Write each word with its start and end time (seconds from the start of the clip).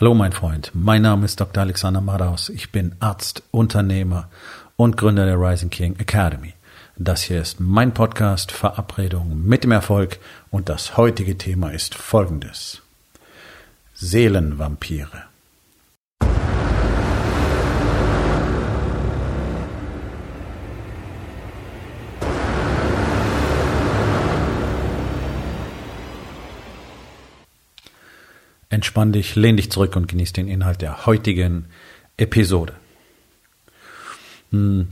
Hallo 0.00 0.14
mein 0.14 0.30
Freund, 0.30 0.70
mein 0.74 1.02
Name 1.02 1.24
ist 1.24 1.40
Dr. 1.40 1.60
Alexander 1.60 2.00
Madaus. 2.00 2.50
Ich 2.50 2.70
bin 2.70 2.94
Arzt, 3.00 3.42
Unternehmer 3.50 4.28
und 4.76 4.96
Gründer 4.96 5.26
der 5.26 5.40
Rising 5.40 5.70
King 5.70 5.96
Academy. 5.98 6.54
Das 6.96 7.22
hier 7.22 7.40
ist 7.40 7.58
mein 7.58 7.92
Podcast 7.92 8.52
Verabredung 8.52 9.44
mit 9.44 9.64
dem 9.64 9.72
Erfolg 9.72 10.20
und 10.52 10.68
das 10.68 10.96
heutige 10.96 11.36
Thema 11.36 11.70
ist 11.70 11.96
folgendes. 11.96 12.80
Seelenvampire. 13.94 15.24
Entspann 28.70 29.12
dich, 29.12 29.34
lehn 29.34 29.56
dich 29.56 29.70
zurück 29.70 29.96
und 29.96 30.08
genieß 30.08 30.32
den 30.32 30.48
Inhalt 30.48 30.82
der 30.82 31.06
heutigen 31.06 31.66
Episode. 32.16 32.74
Hm, 34.50 34.88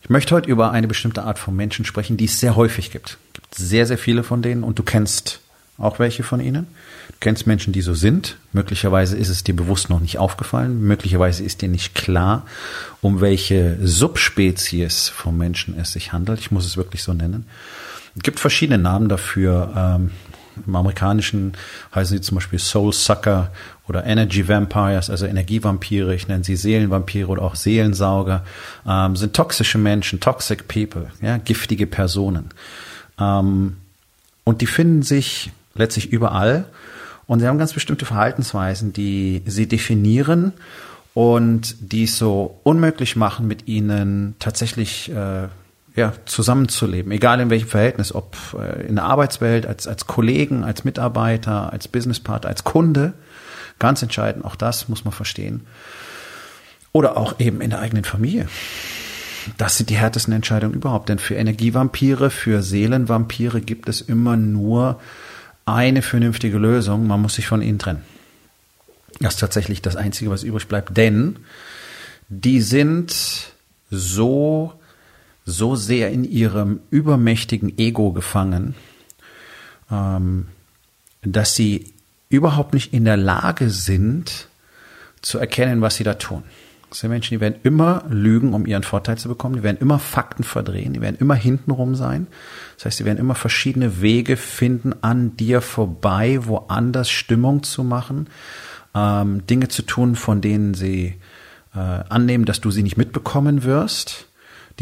ich 0.00 0.10
möchte 0.10 0.34
heute 0.34 0.50
über 0.50 0.72
eine 0.72 0.88
bestimmte 0.88 1.22
Art 1.22 1.38
von 1.38 1.54
Menschen 1.54 1.84
sprechen, 1.84 2.16
die 2.16 2.24
es 2.24 2.40
sehr 2.40 2.56
häufig 2.56 2.90
gibt. 2.90 3.10
Es 3.10 3.32
gibt 3.34 3.54
sehr, 3.54 3.86
sehr 3.86 3.98
viele 3.98 4.24
von 4.24 4.42
denen 4.42 4.64
und 4.64 4.78
du 4.78 4.82
kennst 4.82 5.40
auch 5.78 5.98
welche 5.98 6.24
von 6.24 6.40
ihnen. 6.40 6.66
Du 7.08 7.14
kennst 7.20 7.46
Menschen, 7.46 7.72
die 7.72 7.80
so 7.80 7.94
sind. 7.94 8.36
Möglicherweise 8.52 9.16
ist 9.16 9.28
es 9.28 9.44
dir 9.44 9.54
bewusst 9.54 9.90
noch 9.90 10.00
nicht 10.00 10.18
aufgefallen. 10.18 10.82
Möglicherweise 10.82 11.44
ist 11.44 11.62
dir 11.62 11.68
nicht 11.68 11.94
klar, 11.94 12.46
um 13.00 13.20
welche 13.20 13.78
Subspezies 13.80 15.08
von 15.08 15.38
Menschen 15.38 15.78
es 15.78 15.92
sich 15.92 16.12
handelt. 16.12 16.40
Ich 16.40 16.50
muss 16.50 16.66
es 16.66 16.76
wirklich 16.76 17.02
so 17.02 17.12
nennen. 17.12 17.46
Es 18.16 18.22
gibt 18.22 18.40
verschiedene 18.40 18.78
Namen 18.78 19.08
dafür. 19.08 20.10
Im 20.66 20.76
Amerikanischen 20.76 21.52
heißen 21.94 22.16
sie 22.16 22.20
zum 22.20 22.36
Beispiel 22.36 22.58
Soul 22.58 22.92
Sucker 22.92 23.50
oder 23.88 24.04
Energy 24.04 24.46
Vampires, 24.46 25.10
also 25.10 25.26
Energievampire. 25.26 26.14
Ich 26.14 26.28
nenne 26.28 26.44
sie 26.44 26.56
Seelenvampire 26.56 27.28
oder 27.28 27.42
auch 27.42 27.54
Seelensauger. 27.54 28.44
Ähm, 28.86 29.16
sind 29.16 29.34
toxische 29.34 29.78
Menschen, 29.78 30.20
toxic 30.20 30.68
people, 30.68 31.10
ja, 31.20 31.38
giftige 31.38 31.86
Personen. 31.86 32.50
Ähm, 33.18 33.76
und 34.44 34.60
die 34.60 34.66
finden 34.66 35.02
sich 35.02 35.50
letztlich 35.74 36.12
überall. 36.12 36.66
Und 37.26 37.40
sie 37.40 37.46
haben 37.46 37.58
ganz 37.58 37.72
bestimmte 37.72 38.04
Verhaltensweisen, 38.04 38.92
die 38.92 39.42
sie 39.46 39.66
definieren 39.66 40.52
und 41.14 41.76
die 41.80 42.04
es 42.04 42.18
so 42.18 42.58
unmöglich 42.62 43.16
machen, 43.16 43.46
mit 43.46 43.68
ihnen 43.68 44.34
tatsächlich 44.38 45.10
äh, 45.10 45.48
ja, 45.94 46.14
zusammenzuleben, 46.24 47.12
egal 47.12 47.40
in 47.40 47.50
welchem 47.50 47.68
Verhältnis, 47.68 48.14
ob 48.14 48.36
äh, 48.58 48.86
in 48.86 48.96
der 48.96 49.04
Arbeitswelt, 49.04 49.66
als, 49.66 49.86
als 49.86 50.06
Kollegen, 50.06 50.64
als 50.64 50.84
Mitarbeiter, 50.84 51.72
als 51.72 51.88
Businesspartner, 51.88 52.48
als 52.48 52.64
Kunde. 52.64 53.12
Ganz 53.78 54.02
entscheidend, 54.02 54.44
auch 54.44 54.56
das 54.56 54.88
muss 54.88 55.04
man 55.04 55.12
verstehen. 55.12 55.66
Oder 56.92 57.16
auch 57.16 57.40
eben 57.40 57.60
in 57.60 57.70
der 57.70 57.80
eigenen 57.80 58.04
Familie. 58.04 58.48
Das 59.58 59.76
sind 59.76 59.90
die 59.90 59.96
härtesten 59.96 60.32
Entscheidungen 60.32 60.74
überhaupt, 60.74 61.08
denn 61.08 61.18
für 61.18 61.34
Energievampire, 61.34 62.30
für 62.30 62.62
Seelenvampire 62.62 63.60
gibt 63.60 63.88
es 63.88 64.00
immer 64.00 64.36
nur 64.36 65.00
eine 65.66 66.02
vernünftige 66.02 66.58
Lösung. 66.58 67.06
Man 67.06 67.20
muss 67.20 67.34
sich 67.34 67.46
von 67.46 67.60
ihnen 67.60 67.78
trennen. 67.78 68.02
Das 69.20 69.34
ist 69.34 69.40
tatsächlich 69.40 69.82
das 69.82 69.96
Einzige, 69.96 70.30
was 70.30 70.42
übrig 70.42 70.68
bleibt, 70.68 70.96
denn 70.96 71.38
die 72.28 72.60
sind 72.60 73.52
so 73.90 74.72
so 75.44 75.74
sehr 75.74 76.10
in 76.10 76.24
ihrem 76.24 76.80
übermächtigen 76.90 77.76
Ego 77.78 78.12
gefangen, 78.12 78.74
ähm, 79.90 80.46
dass 81.22 81.54
sie 81.54 81.92
überhaupt 82.28 82.74
nicht 82.74 82.92
in 82.92 83.04
der 83.04 83.16
Lage 83.16 83.70
sind, 83.70 84.48
zu 85.20 85.38
erkennen, 85.38 85.80
was 85.80 85.96
sie 85.96 86.04
da 86.04 86.14
tun. 86.14 86.42
Das 86.88 87.00
sind 87.00 87.10
Menschen, 87.10 87.34
die 87.34 87.40
werden 87.40 87.60
immer 87.62 88.04
lügen, 88.10 88.52
um 88.52 88.66
ihren 88.66 88.82
Vorteil 88.82 89.16
zu 89.16 89.28
bekommen. 89.28 89.56
Die 89.56 89.62
werden 89.62 89.78
immer 89.80 89.98
Fakten 89.98 90.44
verdrehen. 90.44 90.92
Die 90.92 91.00
werden 91.00 91.16
immer 91.18 91.34
hintenrum 91.34 91.94
sein. 91.94 92.26
Das 92.76 92.84
heißt, 92.84 92.98
sie 92.98 93.04
werden 93.06 93.18
immer 93.18 93.34
verschiedene 93.34 94.02
Wege 94.02 94.36
finden, 94.36 94.94
an 95.00 95.36
dir 95.36 95.62
vorbei, 95.62 96.40
woanders 96.42 97.08
Stimmung 97.08 97.62
zu 97.62 97.82
machen, 97.82 98.28
ähm, 98.94 99.46
Dinge 99.46 99.68
zu 99.68 99.82
tun, 99.82 100.16
von 100.16 100.42
denen 100.42 100.74
sie 100.74 101.14
äh, 101.74 101.78
annehmen, 101.78 102.44
dass 102.44 102.60
du 102.60 102.70
sie 102.70 102.82
nicht 102.82 102.98
mitbekommen 102.98 103.62
wirst 103.62 104.26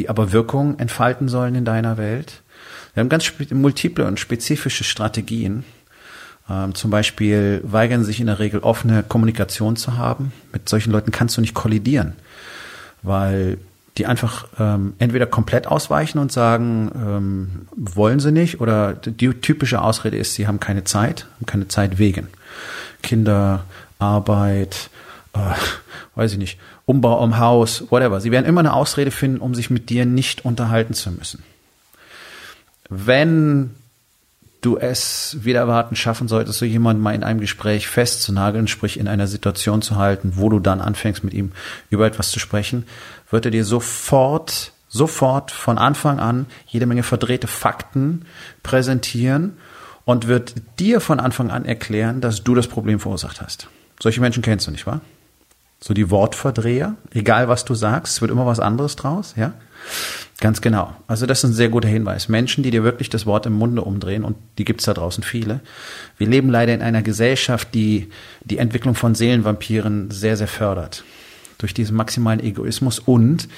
die 0.00 0.08
aber 0.08 0.32
Wirkung 0.32 0.78
entfalten 0.78 1.28
sollen 1.28 1.54
in 1.54 1.66
deiner 1.66 1.98
Welt. 1.98 2.42
Wir 2.94 3.02
haben 3.02 3.10
ganz 3.10 3.30
multiple 3.50 4.06
und 4.06 4.18
spezifische 4.18 4.82
Strategien. 4.82 5.64
Ähm, 6.48 6.74
zum 6.74 6.90
Beispiel 6.90 7.60
weigern 7.64 8.02
sich 8.02 8.18
in 8.18 8.26
der 8.26 8.38
Regel 8.38 8.60
offene 8.60 9.02
Kommunikation 9.02 9.76
zu 9.76 9.98
haben. 9.98 10.32
Mit 10.54 10.70
solchen 10.70 10.90
Leuten 10.90 11.10
kannst 11.12 11.36
du 11.36 11.42
nicht 11.42 11.52
kollidieren, 11.52 12.14
weil 13.02 13.58
die 13.98 14.06
einfach 14.06 14.46
ähm, 14.58 14.94
entweder 14.98 15.26
komplett 15.26 15.66
ausweichen 15.66 16.18
und 16.18 16.32
sagen, 16.32 16.90
ähm, 16.94 17.68
wollen 17.76 18.20
sie 18.20 18.32
nicht, 18.32 18.62
oder 18.62 18.94
die 18.94 19.28
typische 19.34 19.82
Ausrede 19.82 20.16
ist, 20.16 20.34
sie 20.34 20.46
haben 20.46 20.60
keine 20.60 20.84
Zeit, 20.84 21.26
haben 21.36 21.46
keine 21.46 21.68
Zeit 21.68 21.98
wegen 21.98 22.28
Kinder, 23.02 23.64
Arbeit, 23.98 24.88
äh, 25.34 25.54
weiß 26.14 26.32
ich 26.32 26.38
nicht, 26.38 26.58
Umbau 26.86 27.22
am 27.22 27.38
Haus, 27.38 27.90
whatever. 27.90 28.20
Sie 28.20 28.30
werden 28.30 28.46
immer 28.46 28.60
eine 28.60 28.72
Ausrede 28.72 29.10
finden, 29.10 29.38
um 29.38 29.54
sich 29.54 29.70
mit 29.70 29.90
dir 29.90 30.06
nicht 30.06 30.44
unterhalten 30.44 30.94
zu 30.94 31.10
müssen. 31.10 31.42
Wenn 32.88 33.74
du 34.60 34.76
es 34.76 35.36
wieder 35.40 35.60
erwarten 35.60 35.96
schaffen 35.96 36.28
solltest, 36.28 36.58
so 36.58 36.64
jemanden 36.64 37.02
mal 37.02 37.14
in 37.14 37.24
einem 37.24 37.40
Gespräch 37.40 37.88
festzunageln, 37.88 38.68
sprich 38.68 38.98
in 38.98 39.08
einer 39.08 39.26
Situation 39.26 39.82
zu 39.82 39.96
halten, 39.96 40.32
wo 40.36 40.48
du 40.48 40.58
dann 40.58 40.80
anfängst, 40.80 41.24
mit 41.24 41.32
ihm 41.32 41.52
über 41.88 42.06
etwas 42.06 42.30
zu 42.30 42.38
sprechen, 42.38 42.84
wird 43.30 43.44
er 43.44 43.50
dir 43.50 43.64
sofort, 43.64 44.72
sofort 44.88 45.50
von 45.50 45.78
Anfang 45.78 46.20
an 46.20 46.46
jede 46.66 46.86
Menge 46.86 47.02
verdrehte 47.02 47.46
Fakten 47.46 48.26
präsentieren 48.62 49.56
und 50.04 50.26
wird 50.26 50.54
dir 50.78 51.00
von 51.00 51.20
Anfang 51.20 51.50
an 51.50 51.64
erklären, 51.64 52.20
dass 52.20 52.44
du 52.44 52.54
das 52.54 52.66
Problem 52.66 53.00
verursacht 53.00 53.40
hast. 53.40 53.68
Solche 54.02 54.20
Menschen 54.20 54.42
kennst 54.42 54.66
du 54.66 54.70
nicht, 54.70 54.86
wahr? 54.86 55.00
So 55.82 55.94
die 55.94 56.10
Wortverdreher, 56.10 56.96
egal 57.12 57.48
was 57.48 57.64
du 57.64 57.74
sagst, 57.74 58.14
es 58.14 58.20
wird 58.20 58.30
immer 58.30 58.46
was 58.46 58.60
anderes 58.60 58.96
draus, 58.96 59.34
ja? 59.36 59.54
Ganz 60.40 60.60
genau. 60.60 60.94
Also 61.06 61.26
das 61.26 61.38
ist 61.38 61.50
ein 61.50 61.54
sehr 61.54 61.68
guter 61.68 61.88
Hinweis. 61.88 62.28
Menschen, 62.28 62.62
die 62.62 62.70
dir 62.70 62.84
wirklich 62.84 63.08
das 63.08 63.26
Wort 63.26 63.46
im 63.46 63.54
Munde 63.54 63.82
umdrehen, 63.82 64.24
und 64.24 64.36
die 64.58 64.64
gibt's 64.64 64.84
da 64.84 64.94
draußen 64.94 65.22
viele. 65.22 65.60
Wir 66.18 66.26
leben 66.26 66.50
leider 66.50 66.74
in 66.74 66.82
einer 66.82 67.02
Gesellschaft, 67.02 67.74
die 67.74 68.10
die 68.42 68.58
Entwicklung 68.58 68.94
von 68.94 69.14
Seelenvampiren 69.14 70.10
sehr, 70.10 70.36
sehr 70.36 70.48
fördert. 70.48 71.04
Durch 71.58 71.74
diesen 71.74 71.96
maximalen 71.96 72.40
Egoismus 72.40 72.98
und 72.98 73.48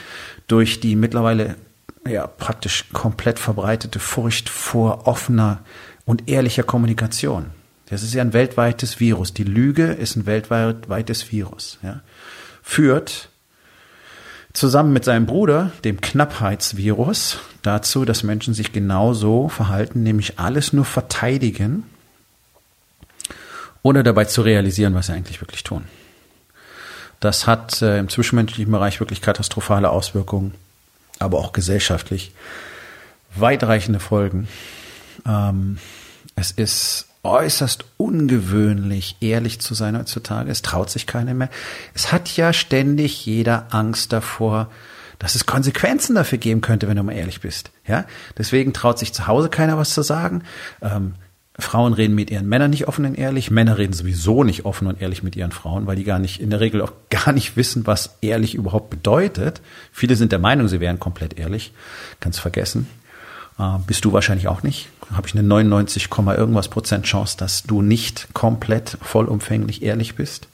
durch 0.49 0.81
die 0.81 0.97
mittlerweile 0.97 1.56
ja 2.09 2.27
praktisch 2.27 2.87
komplett 2.93 3.38
verbreitete 3.38 4.00
Furcht 4.00 4.49
vor 4.49 5.06
offener 5.06 5.61
und 6.05 6.28
ehrlicher 6.28 6.65
Kommunikation. 6.65 7.47
Das 7.92 8.03
ist 8.03 8.14
ja 8.14 8.22
ein 8.22 8.32
weltweites 8.32 9.00
Virus. 9.00 9.34
Die 9.34 9.44
Lüge 9.44 9.84
ist 9.84 10.16
ein 10.16 10.25
weltweites 10.25 11.30
Virus. 11.30 11.78
Ja. 11.82 12.00
Führt 12.62 13.28
zusammen 14.54 14.94
mit 14.94 15.04
seinem 15.04 15.26
Bruder, 15.26 15.72
dem 15.84 16.00
Knappheitsvirus, 16.00 17.41
dazu, 17.60 18.06
dass 18.06 18.22
Menschen 18.22 18.54
sich 18.54 18.72
genauso 18.72 19.50
verhalten, 19.50 20.02
nämlich 20.02 20.38
alles 20.38 20.72
nur 20.72 20.86
verteidigen, 20.86 21.84
ohne 23.82 24.02
dabei 24.02 24.25
zu 24.25 24.41
realisieren, 24.41 24.94
was 24.94 25.08
sie 25.08 25.12
eigentlich 25.12 25.42
wirklich 25.42 25.62
tun. 25.62 25.84
Das 27.20 27.47
hat 27.47 27.82
äh, 27.82 27.98
im 27.98 28.08
zwischenmenschlichen 28.08 28.72
Bereich 28.72 29.00
wirklich 29.00 29.20
katastrophale 29.20 29.91
Auswirkungen, 29.91 30.54
aber 31.19 31.41
auch 31.41 31.52
gesellschaftlich 31.52 32.32
weitreichende 33.34 34.00
Folgen. 34.00 34.48
Ähm, 35.26 35.76
es 36.36 36.52
ist 36.52 37.12
äußerst 37.25 37.84
ungewöhnlich, 37.97 39.16
ehrlich 39.21 39.60
zu 39.60 39.75
sein 39.75 39.97
heutzutage. 39.97 40.50
Es 40.50 40.62
traut 40.62 40.91
sich 40.91 41.06
keiner 41.06 41.35
mehr. 41.35 41.50
Es 41.94 42.12
hat 42.12 42.37
ja 42.37 42.52
ständig 42.52 43.25
jeder 43.25 43.67
Angst 43.70 44.12
davor, 44.12 44.70
dass 45.19 45.37
es 45.37 45.46
Konsequenzen 45.46 46.17
dafür 46.17 46.38
geben 46.38 46.61
könnte, 46.61 46.88
wenn 46.88 46.96
du 46.96 47.02
mal 47.05 47.12
ehrlich 47.12 47.41
bist. 47.41 47.70
Ja, 47.87 48.06
deswegen 48.38 48.73
traut 48.73 48.99
sich 48.99 49.12
zu 49.12 49.29
Hause 49.29 49.49
keiner 49.49 49.79
was 49.79 49.94
zu 49.94 50.02
sagen. 50.02 50.43
Ähm, 50.81 51.14
Frauen 51.58 51.93
reden 51.93 52.14
mit 52.14 52.31
ihren 52.31 52.49
Männern 52.49 52.70
nicht 52.70 52.88
offen 52.88 53.05
und 53.05 53.14
ehrlich. 53.14 53.50
Männer 53.50 53.79
reden 53.79 53.93
sowieso 53.93 54.43
nicht 54.43 54.64
offen 54.64 54.87
und 54.87 55.00
ehrlich 55.00 55.23
mit 55.23 55.37
ihren 55.37 55.52
Frauen, 55.52 55.87
weil 55.87 55.96
die 55.96 56.05
gar 56.05 56.19
nicht, 56.19 56.41
in 56.41 56.50
der 56.50 56.61
Regel 56.61 56.81
auch 56.81 56.93
gar 57.11 57.32
nicht 57.32 57.56
wissen, 57.56 57.87
was 57.87 58.19
ehrlich 58.20 58.55
überhaupt 58.55 58.91
bedeutet. 58.91 59.61
Viele 59.93 60.17
sind 60.17 60.32
der 60.32 60.38
Meinung, 60.38 60.67
sie 60.67 60.81
wären 60.81 60.99
komplett 60.99 61.38
ehrlich. 61.38 61.73
Ganz 62.20 62.38
vergessen. 62.38 62.88
Äh, 63.58 63.78
bist 63.87 64.04
du 64.04 64.12
wahrscheinlich 64.12 64.49
auch 64.49 64.62
nicht. 64.62 64.88
Habe 65.12 65.26
ich 65.26 65.34
eine 65.34 65.43
99, 65.43 66.08
irgendwas 66.10 66.69
Prozent 66.69 67.04
Chance, 67.04 67.37
dass 67.37 67.62
du 67.64 67.82
nicht 67.82 68.32
komplett 68.32 68.96
vollumfänglich 69.02 69.82
ehrlich 69.82 70.14
bist. 70.14 70.49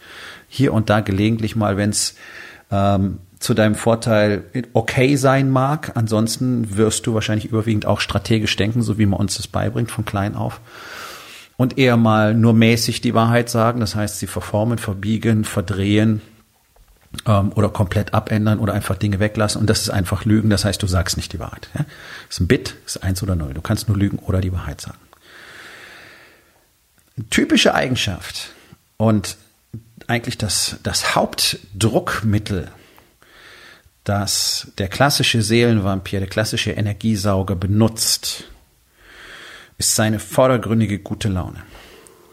Hier 0.48 0.72
und 0.72 0.90
da 0.90 1.00
gelegentlich 1.00 1.56
mal, 1.56 1.76
wenn 1.76 1.90
es 1.90 2.14
ähm, 2.70 3.18
zu 3.38 3.54
deinem 3.54 3.74
Vorteil 3.74 4.44
okay 4.72 5.16
sein 5.16 5.50
mag. 5.50 5.92
Ansonsten 5.94 6.76
wirst 6.76 7.06
du 7.06 7.14
wahrscheinlich 7.14 7.46
überwiegend 7.46 7.86
auch 7.86 8.00
strategisch 8.00 8.56
denken, 8.56 8.82
so 8.82 8.98
wie 8.98 9.06
man 9.06 9.20
uns 9.20 9.36
das 9.36 9.46
beibringt 9.46 9.90
von 9.90 10.04
klein 10.04 10.34
auf. 10.34 10.60
und 11.56 11.76
eher 11.76 11.96
mal 11.96 12.34
nur 12.34 12.52
mäßig 12.52 13.00
die 13.00 13.14
Wahrheit 13.14 13.50
sagen. 13.50 13.80
Das 13.80 13.94
heißt, 13.94 14.18
sie 14.18 14.28
verformen, 14.28 14.78
verbiegen, 14.78 15.44
verdrehen 15.44 16.22
ähm, 17.26 17.52
oder 17.55 17.69
komplett 17.69 18.14
abändern 18.14 18.58
oder 18.58 18.75
einfach 18.75 18.96
Dinge 18.96 19.20
weglassen. 19.20 19.60
Und 19.60 19.69
das 19.69 19.82
ist 19.82 19.90
einfach 19.90 20.25
Lügen. 20.25 20.50
Das 20.50 20.64
heißt, 20.64 20.82
du 20.82 20.87
sagst 20.87 21.16
nicht 21.16 21.32
die 21.32 21.38
Wahrheit. 21.38 21.69
Ja? 21.75 21.84
Das 22.26 22.37
ist 22.37 22.40
ein 22.40 22.49
Bit, 22.49 22.75
das 22.84 22.96
ist 22.96 23.02
eins 23.02 23.22
oder 23.22 23.34
null. 23.37 23.55
Du 23.55 23.60
kannst 23.60 23.88
nur 23.88 23.96
lügen 23.96 24.19
oder 24.19 24.40
die 24.40 24.52
Wahrheit 24.52 24.81
sagen. 24.81 24.99
Typische 27.31 27.75
Eigenschaft 27.75 28.50
und 28.96 29.37
eigentlich 30.06 30.38
das, 30.38 30.76
das 30.84 31.16
Hauptdruckmittel, 31.16 32.70
das 34.04 34.69
der 34.78 34.88
klassische 34.88 35.43
Seelenvampir, 35.43 36.20
der 36.20 36.28
klassische 36.28 36.70
Energiesauger 36.70 37.56
benutzt, 37.56 38.44
ist 39.78 39.94
seine 39.96 40.19
vordergründige 40.19 40.99
gute 41.00 41.28
Laune. 41.28 41.62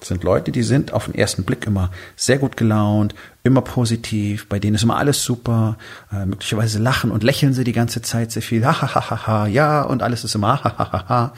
Sind 0.05 0.23
Leute, 0.23 0.51
die 0.51 0.61
sind 0.61 0.93
auf 0.93 1.05
den 1.05 1.15
ersten 1.15 1.45
Blick 1.45 1.65
immer 1.65 1.89
sehr 2.15 2.37
gut 2.37 2.57
gelaunt, 2.57 3.15
immer 3.41 3.61
positiv, 3.61 4.47
bei 4.47 4.59
denen 4.59 4.75
ist 4.75 4.83
immer 4.83 4.97
alles 4.97 5.23
super, 5.23 5.79
äh, 6.11 6.27
möglicherweise 6.27 6.77
lachen 6.77 7.09
und 7.09 7.23
lächeln 7.23 7.55
sie 7.55 7.63
die 7.63 7.71
ganze 7.71 8.03
Zeit 8.03 8.31
sehr 8.31 8.43
viel, 8.43 8.63
ha, 8.67 8.83
ha, 8.83 8.93
ha, 8.93 9.09
ha, 9.09 9.25
ha 9.25 9.47
ja, 9.47 9.81
und 9.81 10.03
alles 10.03 10.23
ist 10.23 10.35
immer 10.35 10.63
ha, 10.63 10.77
ha, 10.77 10.91
ha, 10.91 11.09
ha. 11.09 11.33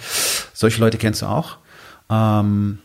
Solche 0.53 0.81
Leute 0.81 0.97
kennst 0.97 1.21
du 1.21 1.27
auch. 1.27 1.59
Ähm, 2.09 2.79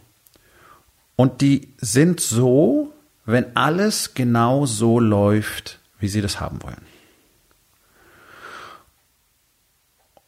und 1.16 1.40
die 1.40 1.74
sind 1.78 2.20
so, 2.20 2.92
wenn 3.24 3.56
alles 3.56 4.14
genau 4.14 4.66
so 4.66 5.00
läuft, 5.00 5.80
wie 5.98 6.06
sie 6.06 6.20
das 6.20 6.38
haben 6.38 6.62
wollen. 6.62 6.86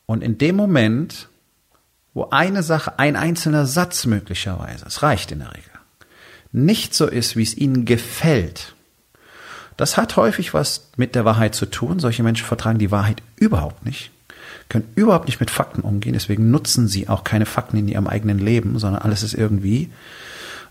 Und 0.06 0.24
in 0.24 0.36
dem 0.36 0.56
Moment, 0.56 1.28
wo 2.14 2.28
eine 2.30 2.62
Sache, 2.62 2.98
ein 2.98 3.16
einzelner 3.16 3.66
Satz 3.66 4.06
möglicherweise, 4.06 4.86
es 4.86 5.02
reicht 5.02 5.32
in 5.32 5.40
der 5.40 5.52
Regel, 5.52 5.70
nicht 6.52 6.94
so 6.94 7.06
ist, 7.06 7.36
wie 7.36 7.42
es 7.42 7.56
ihnen 7.56 7.84
gefällt, 7.84 8.74
das 9.76 9.96
hat 9.96 10.16
häufig 10.16 10.54
was 10.54 10.90
mit 10.96 11.14
der 11.14 11.24
Wahrheit 11.24 11.54
zu 11.54 11.66
tun. 11.66 11.98
Solche 11.98 12.22
Menschen 12.22 12.46
vertragen 12.46 12.78
die 12.78 12.90
Wahrheit 12.90 13.22
überhaupt 13.36 13.84
nicht, 13.84 14.10
können 14.68 14.88
überhaupt 14.94 15.26
nicht 15.26 15.40
mit 15.40 15.50
Fakten 15.50 15.80
umgehen, 15.80 16.12
deswegen 16.12 16.50
nutzen 16.50 16.86
sie 16.86 17.08
auch 17.08 17.24
keine 17.24 17.46
Fakten 17.46 17.76
in 17.76 17.88
ihrem 17.88 18.06
eigenen 18.06 18.38
Leben, 18.38 18.78
sondern 18.78 19.02
alles 19.02 19.22
ist 19.22 19.34
irgendwie 19.34 19.90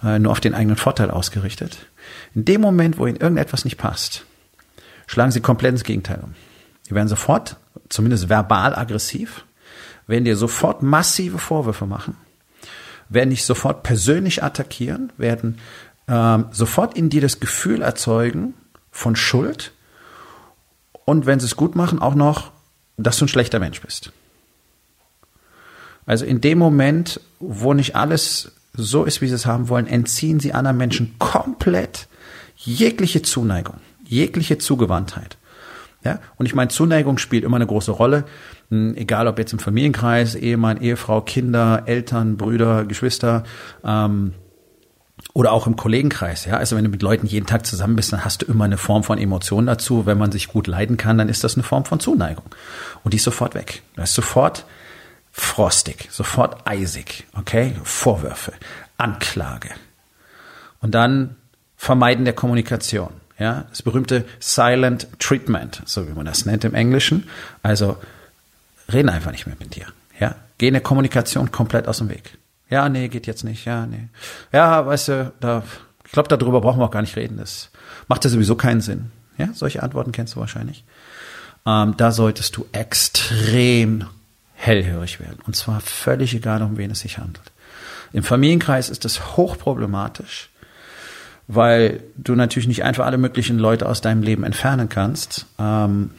äh, 0.03 0.19
nur 0.19 0.31
auf 0.31 0.39
den 0.39 0.53
eigenen 0.53 0.77
Vorteil 0.77 1.11
ausgerichtet. 1.11 1.85
In 2.33 2.45
dem 2.45 2.61
Moment, 2.61 2.97
wo 2.97 3.05
ihnen 3.05 3.17
irgendetwas 3.17 3.65
nicht 3.65 3.77
passt, 3.77 4.25
schlagen 5.05 5.31
sie 5.31 5.41
komplett 5.41 5.73
ins 5.73 5.83
Gegenteil 5.83 6.19
um. 6.23 6.33
Die 6.89 6.95
werden 6.95 7.09
sofort, 7.09 7.57
zumindest 7.89 8.29
verbal 8.29 8.75
aggressiv, 8.75 9.45
werden 10.13 10.25
dir 10.25 10.37
sofort 10.37 10.83
massive 10.83 11.39
Vorwürfe 11.39 11.87
machen, 11.87 12.15
werden 13.09 13.31
dich 13.31 13.45
sofort 13.45 13.81
persönlich 13.81 14.43
attackieren, 14.43 15.11
werden 15.17 15.57
ähm, 16.07 16.45
sofort 16.51 16.95
in 16.95 17.09
dir 17.09 17.19
das 17.19 17.39
Gefühl 17.39 17.81
erzeugen 17.81 18.53
von 18.91 19.15
Schuld 19.15 19.71
und 21.05 21.25
wenn 21.25 21.39
sie 21.39 21.47
es 21.47 21.55
gut 21.55 21.75
machen, 21.75 21.97
auch 21.97 22.13
noch, 22.13 22.51
dass 22.95 23.17
du 23.17 23.25
ein 23.25 23.27
schlechter 23.27 23.57
Mensch 23.57 23.81
bist. 23.81 24.11
Also 26.05 26.25
in 26.25 26.41
dem 26.41 26.59
Moment, 26.59 27.19
wo 27.39 27.73
nicht 27.73 27.95
alles 27.95 28.51
so 28.73 29.05
ist, 29.05 29.19
wie 29.19 29.27
sie 29.27 29.33
es 29.33 29.47
haben 29.47 29.67
wollen, 29.67 29.87
entziehen 29.87 30.39
sie 30.39 30.53
anderen 30.53 30.77
Menschen 30.77 31.15
komplett 31.17 32.07
jegliche 32.55 33.23
Zuneigung, 33.23 33.77
jegliche 34.03 34.59
Zugewandtheit. 34.59 35.37
Ja, 36.03 36.19
und 36.35 36.45
ich 36.45 36.53
meine, 36.53 36.69
Zuneigung 36.69 37.17
spielt 37.17 37.45
immer 37.45 37.55
eine 37.55 37.65
große 37.65 37.91
Rolle, 37.91 38.25
egal 38.95 39.27
ob 39.27 39.39
jetzt 39.39 39.53
im 39.53 39.59
Familienkreis, 39.59 40.35
Ehemann, 40.35 40.81
Ehefrau, 40.81 41.21
Kinder, 41.21 41.83
Eltern, 41.85 42.37
Brüder, 42.37 42.85
Geschwister, 42.85 43.43
ähm, 43.83 44.33
oder 45.33 45.51
auch 45.51 45.65
im 45.65 45.75
Kollegenkreis, 45.75 46.45
ja. 46.45 46.57
Also 46.57 46.75
wenn 46.75 46.83
du 46.83 46.91
mit 46.91 47.01
Leuten 47.01 47.25
jeden 47.25 47.47
Tag 47.47 47.65
zusammen 47.65 47.95
bist, 47.95 48.13
dann 48.13 48.23
hast 48.23 48.41
du 48.41 48.45
immer 48.45 48.65
eine 48.65 48.77
Form 48.77 49.03
von 49.03 49.17
Emotion 49.17 49.65
dazu. 49.65 50.05
Wenn 50.05 50.17
man 50.17 50.31
sich 50.31 50.47
gut 50.47 50.67
leiden 50.67 50.97
kann, 50.97 51.17
dann 51.17 51.29
ist 51.29 51.43
das 51.43 51.55
eine 51.55 51.63
Form 51.63 51.85
von 51.85 51.99
Zuneigung. 51.99 52.45
Und 53.03 53.13
die 53.13 53.17
ist 53.17 53.23
sofort 53.23 53.55
weg. 53.55 53.81
Da 53.95 54.03
ist 54.03 54.13
sofort 54.13 54.65
frostig, 55.31 56.07
sofort 56.11 56.67
eisig, 56.67 57.25
okay? 57.35 57.75
Vorwürfe, 57.83 58.53
Anklage. 58.97 59.69
Und 60.81 60.93
dann 60.93 61.35
Vermeiden 61.75 62.25
der 62.25 62.33
Kommunikation. 62.33 63.09
Ja, 63.39 63.65
das 63.69 63.81
berühmte 63.81 64.25
Silent 64.39 65.07
Treatment, 65.17 65.81
so 65.85 66.07
wie 66.07 66.13
man 66.13 66.25
das 66.25 66.45
nennt 66.45 66.63
im 66.63 66.75
Englischen. 66.75 67.27
Also 67.63 67.97
reden 68.91 69.09
einfach 69.09 69.31
nicht 69.31 69.47
mehr 69.47 69.55
mit 69.59 69.75
dir. 69.75 69.85
Ja, 70.19 70.35
geh 70.57 70.67
in 70.67 70.73
der 70.73 70.83
Kommunikation 70.83 71.51
komplett 71.51 71.87
aus 71.87 71.99
dem 71.99 72.09
Weg. 72.09 72.37
Ja, 72.69 72.89
nee, 72.89 73.07
geht 73.07 73.27
jetzt 73.27 73.43
nicht. 73.43 73.65
Ja, 73.65 73.85
nee. 73.85 74.07
Ja, 74.51 74.85
weißt 74.85 75.07
du, 75.09 75.33
da, 75.39 75.63
ich 76.05 76.11
glaube, 76.11 76.29
darüber 76.29 76.61
brauchen 76.61 76.79
wir 76.79 76.85
auch 76.85 76.91
gar 76.91 77.01
nicht 77.01 77.15
reden. 77.15 77.37
Das 77.37 77.69
macht 78.07 78.23
ja 78.23 78.29
sowieso 78.29 78.55
keinen 78.55 78.81
Sinn. 78.81 79.11
Ja, 79.37 79.49
solche 79.53 79.83
Antworten 79.83 80.11
kennst 80.11 80.35
du 80.35 80.39
wahrscheinlich. 80.39 80.83
Ähm, 81.65 81.95
da 81.97 82.11
solltest 82.11 82.57
du 82.57 82.65
extrem 82.71 84.05
hellhörig 84.53 85.19
werden. 85.19 85.39
Und 85.45 85.55
zwar 85.55 85.81
völlig 85.81 86.33
egal, 86.33 86.61
um 86.61 86.77
wen 86.77 86.91
es 86.91 86.99
sich 87.01 87.17
handelt. 87.17 87.51
Im 88.11 88.23
Familienkreis 88.23 88.89
ist 88.89 89.05
es 89.05 89.35
hochproblematisch, 89.37 90.49
weil 91.47 92.01
du 92.15 92.35
natürlich 92.35 92.67
nicht 92.67 92.83
einfach 92.83 93.05
alle 93.05 93.17
möglichen 93.17 93.59
Leute 93.59 93.87
aus 93.87 94.01
deinem 94.01 94.21
Leben 94.21 94.43
entfernen 94.43 94.87
kannst. 94.87 95.47
Ähm, 95.59 96.11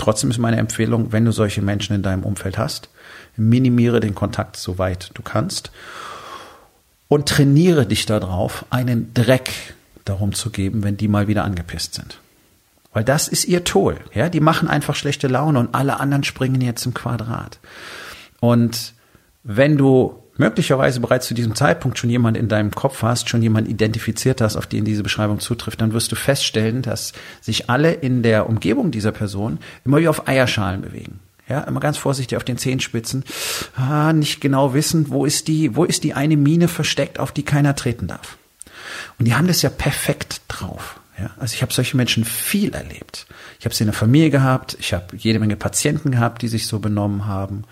trotzdem 0.00 0.30
ist 0.30 0.38
meine 0.38 0.56
Empfehlung, 0.56 1.12
wenn 1.12 1.24
du 1.24 1.32
solche 1.32 1.62
Menschen 1.62 1.94
in 1.94 2.02
deinem 2.02 2.24
Umfeld 2.24 2.58
hast, 2.58 2.88
minimiere 3.36 4.00
den 4.00 4.14
Kontakt 4.14 4.56
so 4.56 4.78
weit 4.78 5.10
du 5.14 5.22
kannst 5.22 5.70
und 7.08 7.28
trainiere 7.28 7.86
dich 7.86 8.06
darauf, 8.06 8.64
einen 8.70 9.12
Dreck 9.14 9.50
darum 10.04 10.32
zu 10.32 10.50
geben, 10.50 10.82
wenn 10.82 10.96
die 10.96 11.08
mal 11.08 11.28
wieder 11.28 11.44
angepisst 11.44 11.94
sind. 11.94 12.18
Weil 12.92 13.04
das 13.04 13.28
ist 13.28 13.44
ihr 13.44 13.62
Tool. 13.64 13.98
Ja, 14.14 14.28
die 14.28 14.40
machen 14.40 14.68
einfach 14.68 14.96
schlechte 14.96 15.28
Laune 15.28 15.58
und 15.58 15.74
alle 15.74 16.00
anderen 16.00 16.24
springen 16.24 16.60
jetzt 16.60 16.84
im 16.86 16.94
Quadrat. 16.94 17.58
Und 18.40 18.94
wenn 19.42 19.76
du 19.76 20.22
möglicherweise 20.40 21.00
bereits 21.00 21.26
zu 21.26 21.34
diesem 21.34 21.54
Zeitpunkt 21.54 21.98
schon 21.98 22.10
jemand 22.10 22.36
in 22.36 22.48
deinem 22.48 22.72
Kopf 22.72 23.02
hast, 23.02 23.28
schon 23.28 23.42
jemand 23.42 23.68
identifiziert 23.68 24.40
hast, 24.40 24.56
auf 24.56 24.66
den 24.66 24.84
diese 24.84 25.02
Beschreibung 25.02 25.38
zutrifft, 25.38 25.80
dann 25.80 25.92
wirst 25.92 26.10
du 26.10 26.16
feststellen, 26.16 26.82
dass 26.82 27.12
sich 27.42 27.68
alle 27.68 27.92
in 27.92 28.22
der 28.22 28.48
Umgebung 28.48 28.90
dieser 28.90 29.12
Person 29.12 29.58
immer 29.84 29.98
wie 29.98 30.08
auf 30.08 30.26
Eierschalen 30.26 30.80
bewegen. 30.80 31.20
Ja, 31.46 31.60
immer 31.62 31.80
ganz 31.80 31.98
vorsichtig 31.98 32.36
auf 32.36 32.44
den 32.44 32.58
Zehenspitzen, 32.58 33.24
ah, 33.76 34.12
nicht 34.12 34.40
genau 34.40 34.72
wissen, 34.72 35.10
wo 35.10 35.24
ist 35.24 35.48
die, 35.48 35.76
wo 35.76 35.84
ist 35.84 36.04
die 36.04 36.14
eine 36.14 36.36
Mine 36.36 36.68
versteckt, 36.68 37.18
auf 37.18 37.32
die 37.32 37.42
keiner 37.42 37.74
treten 37.74 38.06
darf. 38.06 38.38
Und 39.18 39.26
die 39.26 39.34
haben 39.34 39.48
das 39.48 39.60
ja 39.60 39.68
perfekt 39.68 40.42
drauf. 40.48 41.00
Ja, 41.18 41.30
also 41.38 41.54
ich 41.54 41.60
habe 41.60 41.72
solche 41.72 41.96
Menschen 41.96 42.24
viel 42.24 42.72
erlebt. 42.72 43.26
Ich 43.58 43.66
habe 43.66 43.74
sie 43.74 43.82
in 43.82 43.88
der 43.88 43.94
Familie 43.94 44.30
gehabt, 44.30 44.76
ich 44.80 44.94
habe 44.94 45.16
jede 45.16 45.38
Menge 45.38 45.56
Patienten 45.56 46.12
gehabt, 46.12 46.40
die 46.40 46.48
sich 46.48 46.66
so 46.66 46.78
benommen 46.78 47.26
haben. 47.26 47.64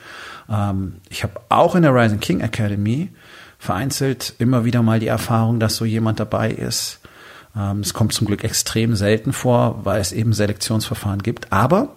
Ähm, 0.49 0.97
ich 1.09 1.23
habe 1.23 1.41
auch 1.49 1.75
in 1.75 1.83
der 1.83 1.95
Rising 1.95 2.21
King 2.21 2.41
Academy 2.41 3.11
vereinzelt 3.59 4.35
immer 4.39 4.65
wieder 4.65 4.83
mal 4.83 5.01
die 5.01 5.09
Erfahrung, 5.09 5.59
dass 5.61 5.77
so 5.77 5.85
jemand 5.85 6.21
dabei 6.21 6.51
ist. 6.51 7.01
Ähm, 7.57 7.81
es 7.81 7.93
kommt 7.93 8.13
zum 8.13 8.27
Glück 8.27 8.45
extrem 8.45 8.95
selten 8.95 9.33
vor, 9.33 9.85
weil 9.85 10.01
es 10.01 10.13
eben 10.13 10.33
Selektionsverfahren 10.33 11.23
gibt. 11.23 11.53
Aber 11.53 11.97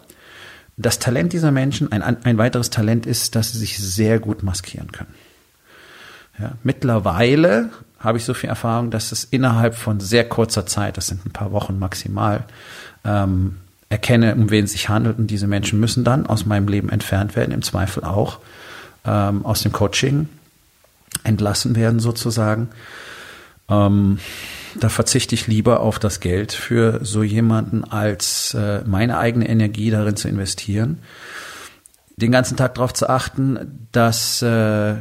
das 0.78 1.00
Talent 1.00 1.34
dieser 1.34 1.52
Menschen, 1.52 1.92
ein, 1.92 2.02
ein 2.24 2.38
weiteres 2.38 2.70
Talent 2.70 3.06
ist, 3.06 3.36
dass 3.36 3.52
sie 3.52 3.60
sich 3.60 3.78
sehr 3.78 4.20
gut 4.20 4.44
maskieren 4.44 4.92
können. 4.92 5.14
Ja, 6.40 6.54
mittlerweile 6.64 7.70
habe 8.00 8.18
ich 8.18 8.26
so 8.26 8.34
viel 8.34 8.50
Erfahrung, 8.50 8.90
dass 8.90 9.12
es 9.12 9.24
innerhalb 9.24 9.76
von 9.76 10.00
sehr 10.00 10.28
kurzer 10.28 10.66
Zeit, 10.66 10.98
das 10.98 11.08
sind 11.08 11.24
ein 11.26 11.32
paar 11.32 11.52
Wochen 11.52 11.78
maximal, 11.78 12.46
ähm, 13.06 13.58
erkenne, 13.92 14.34
um 14.36 14.50
wen 14.50 14.66
es 14.66 14.72
sich 14.72 14.90
handelt. 14.90 15.20
Und 15.20 15.28
diese 15.28 15.48
Menschen 15.48 15.80
müssen 15.80 16.04
dann 16.04 16.26
aus 16.26 16.46
meinem 16.46 16.68
Leben 16.68 16.90
entfernt 16.90 17.36
werden, 17.36 17.52
im 17.52 17.62
Zweifel 17.62 18.04
auch 18.04 18.40
ähm, 19.06 19.46
aus 19.46 19.62
dem 19.62 19.72
Coaching 19.72 20.30
entlassen 21.24 21.76
werden 21.76 22.00
sozusagen. 22.00 22.70
Ähm, 23.70 24.20
da 24.80 24.88
verzichte 24.88 25.36
ich 25.36 25.48
lieber 25.48 25.82
auf 25.82 26.00
das 26.00 26.22
Geld 26.22 26.54
für 26.54 27.04
so 27.04 27.22
jemanden, 27.22 27.84
als 27.84 28.54
äh, 28.54 28.82
meine 28.86 29.18
eigene 29.18 29.50
Energie 29.50 29.92
darin 29.92 30.16
zu 30.16 30.30
investieren, 30.30 31.00
den 32.16 32.32
ganzen 32.32 32.56
Tag 32.56 32.76
darauf 32.76 32.94
zu 32.94 33.10
achten, 33.10 33.88
dass 33.92 34.42
äh, 34.42 34.96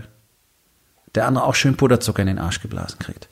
der 1.14 1.26
andere 1.26 1.44
auch 1.44 1.54
schön 1.54 1.76
Puderzucker 1.76 2.22
in 2.22 2.28
den 2.28 2.38
Arsch 2.40 2.60
geblasen 2.60 2.98
kriegt. 2.98 3.28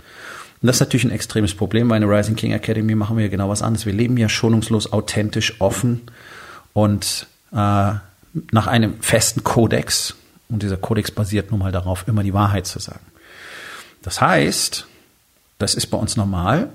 Und 0.61 0.67
das 0.67 0.77
ist 0.77 0.81
natürlich 0.81 1.05
ein 1.05 1.13
extremes 1.13 1.55
Problem. 1.55 1.89
Bei 1.89 1.97
einer 1.97 2.09
Rising 2.09 2.35
King 2.35 2.53
Academy 2.53 2.95
machen 2.95 3.17
wir 3.17 3.29
genau 3.29 3.49
was 3.49 3.63
anderes. 3.63 3.87
Wir 3.87 3.93
leben 3.93 4.17
ja 4.17 4.29
schonungslos, 4.29 4.93
authentisch, 4.93 5.61
offen 5.61 6.03
und 6.73 7.27
äh, 7.53 7.55
nach 7.55 8.67
einem 8.67 9.01
festen 9.01 9.45
Kodex. 9.45 10.17
Und 10.49 10.63
dieser 10.63 10.77
Kodex 10.77 11.11
basiert 11.11 11.51
nun 11.51 11.61
mal 11.61 11.73
darauf, 11.73 12.09
immer 12.09 12.23
die 12.23 12.35
Wahrheit 12.35 12.67
zu 12.67 12.81
sagen. 12.81 13.05
Das 14.03 14.21
heißt, 14.21 14.87
das 15.59 15.75
ist 15.75 15.87
bei 15.89 15.99
uns 15.99 16.17
normal. 16.17 16.71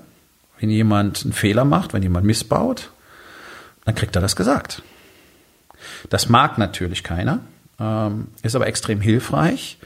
Wenn 0.60 0.70
jemand 0.70 1.24
einen 1.24 1.32
Fehler 1.32 1.64
macht, 1.64 1.92
wenn 1.92 2.02
jemand 2.02 2.24
missbaut, 2.24 2.90
dann 3.84 3.94
kriegt 3.94 4.16
er 4.16 4.22
das 4.22 4.36
gesagt. 4.36 4.82
Das 6.08 6.28
mag 6.28 6.56
natürlich 6.56 7.02
keiner, 7.02 7.40
ähm, 7.78 8.28
ist 8.42 8.54
aber 8.54 8.66
extrem 8.66 9.00
hilfreich, 9.00 9.78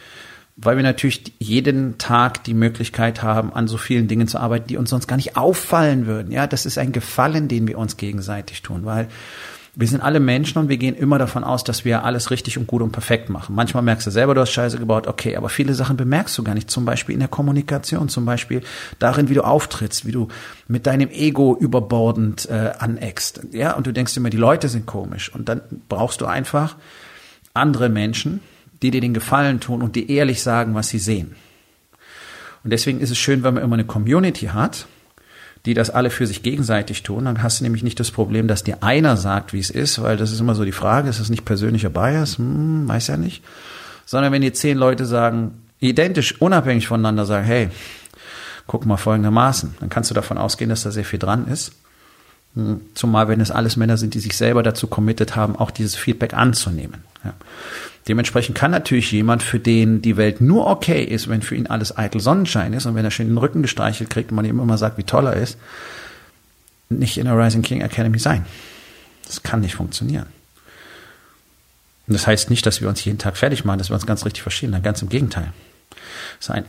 weil 0.60 0.76
wir 0.76 0.82
natürlich 0.82 1.32
jeden 1.38 1.98
Tag 1.98 2.42
die 2.44 2.54
Möglichkeit 2.54 3.22
haben, 3.22 3.52
an 3.52 3.68
so 3.68 3.76
vielen 3.76 4.08
Dingen 4.08 4.26
zu 4.26 4.38
arbeiten, 4.38 4.66
die 4.66 4.76
uns 4.76 4.90
sonst 4.90 5.06
gar 5.06 5.16
nicht 5.16 5.36
auffallen 5.36 6.06
würden. 6.06 6.32
Ja, 6.32 6.48
das 6.48 6.66
ist 6.66 6.78
ein 6.78 6.90
Gefallen, 6.90 7.46
den 7.46 7.68
wir 7.68 7.78
uns 7.78 7.96
gegenseitig 7.96 8.62
tun, 8.62 8.84
weil 8.84 9.08
wir 9.76 9.86
sind 9.86 10.00
alle 10.00 10.18
Menschen 10.18 10.58
und 10.58 10.68
wir 10.68 10.76
gehen 10.76 10.96
immer 10.96 11.18
davon 11.18 11.44
aus, 11.44 11.62
dass 11.62 11.84
wir 11.84 12.02
alles 12.02 12.32
richtig 12.32 12.58
und 12.58 12.66
gut 12.66 12.82
und 12.82 12.90
perfekt 12.90 13.30
machen. 13.30 13.54
Manchmal 13.54 13.84
merkst 13.84 14.08
du 14.08 14.10
selber, 14.10 14.34
du 14.34 14.40
hast 14.40 14.50
Scheiße 14.50 14.78
gebaut, 14.78 15.06
okay, 15.06 15.36
aber 15.36 15.48
viele 15.48 15.74
Sachen 15.74 15.96
bemerkst 15.96 16.36
du 16.36 16.42
gar 16.42 16.54
nicht. 16.54 16.68
Zum 16.68 16.84
Beispiel 16.84 17.12
in 17.12 17.20
der 17.20 17.28
Kommunikation, 17.28 18.08
zum 18.08 18.24
Beispiel 18.24 18.62
darin, 18.98 19.28
wie 19.28 19.34
du 19.34 19.42
auftrittst, 19.42 20.04
wie 20.04 20.10
du 20.10 20.26
mit 20.66 20.88
deinem 20.88 21.10
Ego 21.10 21.56
überbordend 21.56 22.48
äh, 22.50 22.72
aneckst. 22.76 23.42
Ja, 23.52 23.74
und 23.74 23.86
du 23.86 23.92
denkst 23.92 24.16
immer, 24.16 24.30
die 24.30 24.36
Leute 24.36 24.68
sind 24.68 24.86
komisch. 24.86 25.32
Und 25.32 25.48
dann 25.48 25.60
brauchst 25.88 26.20
du 26.20 26.26
einfach 26.26 26.74
andere 27.54 27.88
Menschen, 27.88 28.40
die 28.82 28.90
dir 28.90 29.00
den 29.00 29.14
Gefallen 29.14 29.61
tun 29.61 29.82
und 29.82 29.97
die 29.97 30.11
ehrlich 30.11 30.42
sagen, 30.42 30.75
was 30.75 30.88
sie 30.88 30.99
sehen. 30.99 31.35
Und 32.64 32.73
deswegen 32.73 33.00
ist 33.00 33.11
es 33.11 33.18
schön, 33.18 33.42
wenn 33.42 33.54
man 33.54 33.62
immer 33.62 33.75
eine 33.75 33.85
Community 33.85 34.47
hat, 34.47 34.87
die 35.66 35.75
das 35.75 35.90
alle 35.90 36.11
für 36.11 36.26
sich 36.26 36.42
gegenseitig 36.42 37.02
tun. 37.02 37.25
Dann 37.25 37.42
hast 37.42 37.61
du 37.61 37.64
nämlich 37.64 37.82
nicht 37.82 38.00
das 38.00 38.11
Problem, 38.11 38.49
dass 38.49 38.64
dir 38.64 38.82
einer 38.82 39.16
sagt, 39.16 39.52
wie 39.52 39.58
es 39.58 39.70
ist, 39.70 40.00
weil 40.02 40.16
das 40.16 40.32
ist 40.32 40.40
immer 40.40 40.54
so 40.54 40.64
die 40.64 40.73
Frage, 40.73 41.08
ist 41.08 41.20
das 41.20 41.30
nicht 41.30 41.44
persönlicher 41.44 41.90
Bias? 41.90 42.38
Hm, 42.38 42.88
weiß 42.88 43.08
ja 43.08 43.16
nicht. 43.16 43.44
Sondern 44.06 44.32
wenn 44.32 44.42
dir 44.42 44.54
zehn 44.54 44.78
Leute 44.78 45.04
sagen, 45.06 45.62
identisch, 45.80 46.40
unabhängig 46.40 46.87
voneinander 46.87 47.26
sagen, 47.26 47.44
hey, 47.44 47.68
guck 48.66 48.87
mal 48.87 48.97
folgendermaßen, 48.97 49.76
dann 49.80 49.88
kannst 49.88 50.11
du 50.11 50.14
davon 50.14 50.38
ausgehen, 50.38 50.70
dass 50.70 50.82
da 50.82 50.90
sehr 50.90 51.04
viel 51.04 51.18
dran 51.18 51.49
ist. 51.49 51.73
Hm, 52.54 52.80
zumal 52.94 53.28
wenn 53.28 53.40
es 53.40 53.50
alles 53.50 53.76
Männer 53.76 53.97
sind, 53.97 54.14
die 54.14 54.20
sich 54.20 54.37
selber 54.37 54.62
dazu 54.62 54.87
committed 54.87 55.37
haben, 55.37 55.56
auch 55.56 55.70
dieses 55.70 55.97
Feedback 55.97 56.35
anzunehmen. 56.35 57.02
Ja. 57.25 57.34
Dementsprechend 58.06 58.56
kann 58.56 58.70
natürlich 58.70 59.12
jemand, 59.12 59.42
für 59.42 59.58
den 59.58 60.00
die 60.00 60.16
Welt 60.16 60.40
nur 60.40 60.66
okay 60.66 61.04
ist, 61.04 61.28
wenn 61.28 61.42
für 61.42 61.56
ihn 61.56 61.66
alles 61.66 61.96
eitel 61.96 62.20
Sonnenschein 62.20 62.72
ist 62.72 62.87
und 62.87 62.94
wenn 62.94 63.04
er 63.04 63.10
schön 63.10 63.28
den 63.28 63.38
Rücken 63.38 63.62
gestreichelt 63.62 64.08
kriegt 64.08 64.30
und 64.30 64.37
man 64.37 64.44
ihm 64.44 64.60
immer 64.60 64.78
sagt, 64.78 64.96
wie 64.96 65.02
toll 65.02 65.26
er 65.26 65.34
ist, 65.34 65.58
nicht 66.88 67.18
in 67.18 67.26
der 67.26 67.38
Rising 67.38 67.62
King 67.62 67.82
Academy 67.82 68.18
sein. 68.18 68.46
Das 69.26 69.42
kann 69.42 69.60
nicht 69.60 69.75
funktionieren. 69.75 70.26
Und 72.06 72.14
das 72.14 72.26
heißt 72.26 72.48
nicht, 72.48 72.64
dass 72.64 72.80
wir 72.80 72.88
uns 72.88 73.04
jeden 73.04 73.18
Tag 73.18 73.37
fertig 73.37 73.66
machen, 73.66 73.78
dass 73.78 73.90
wir 73.90 73.94
uns 73.94 74.06
ganz 74.06 74.25
richtig 74.25 74.42
verstehen. 74.42 74.72
Dann 74.72 74.82
ganz 74.82 75.02
im 75.02 75.10
Gegenteil. 75.10 75.52
Es 76.40 76.46
ist 76.46 76.50
ein 76.50 76.64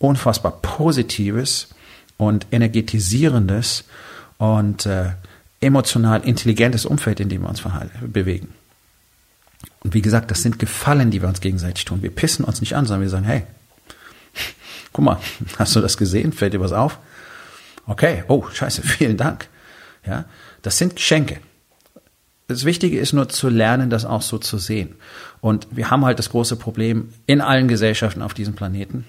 unfassbar 0.00 0.60
positives 0.60 1.68
und 2.16 2.46
energetisierendes 2.50 3.84
und 4.38 4.86
äh, 4.86 5.12
emotional 5.60 6.22
intelligentes 6.24 6.84
Umfeld, 6.84 7.20
in 7.20 7.28
dem 7.28 7.42
wir 7.42 7.48
uns 7.48 7.62
bewegen. 8.00 8.52
Und 9.84 9.94
wie 9.94 10.02
gesagt, 10.02 10.30
das 10.30 10.42
sind 10.42 10.58
Gefallen, 10.58 11.10
die 11.10 11.20
wir 11.22 11.28
uns 11.28 11.40
gegenseitig 11.40 11.84
tun. 11.84 12.02
Wir 12.02 12.10
pissen 12.10 12.44
uns 12.44 12.60
nicht 12.60 12.74
an, 12.74 12.86
sondern 12.86 13.02
wir 13.02 13.10
sagen, 13.10 13.24
hey, 13.24 13.44
guck 14.92 15.04
mal, 15.04 15.20
hast 15.58 15.76
du 15.76 15.80
das 15.80 15.96
gesehen? 15.96 16.32
Fällt 16.32 16.54
dir 16.54 16.60
was 16.60 16.72
auf? 16.72 16.98
Okay, 17.86 18.24
oh, 18.28 18.46
scheiße, 18.52 18.82
vielen 18.86 19.16
Dank. 19.16 19.48
Ja, 20.06 20.24
das 20.62 20.78
sind 20.78 20.96
Geschenke. 20.96 21.38
Das 22.46 22.64
Wichtige 22.64 22.98
ist 22.98 23.12
nur 23.12 23.28
zu 23.28 23.48
lernen, 23.48 23.88
das 23.88 24.04
auch 24.04 24.20
so 24.20 24.38
zu 24.38 24.58
sehen. 24.58 24.96
Und 25.40 25.66
wir 25.70 25.90
haben 25.90 26.04
halt 26.04 26.18
das 26.18 26.30
große 26.30 26.56
Problem 26.56 27.12
in 27.26 27.40
allen 27.40 27.68
Gesellschaften 27.68 28.20
auf 28.20 28.34
diesem 28.34 28.54
Planeten, 28.54 29.06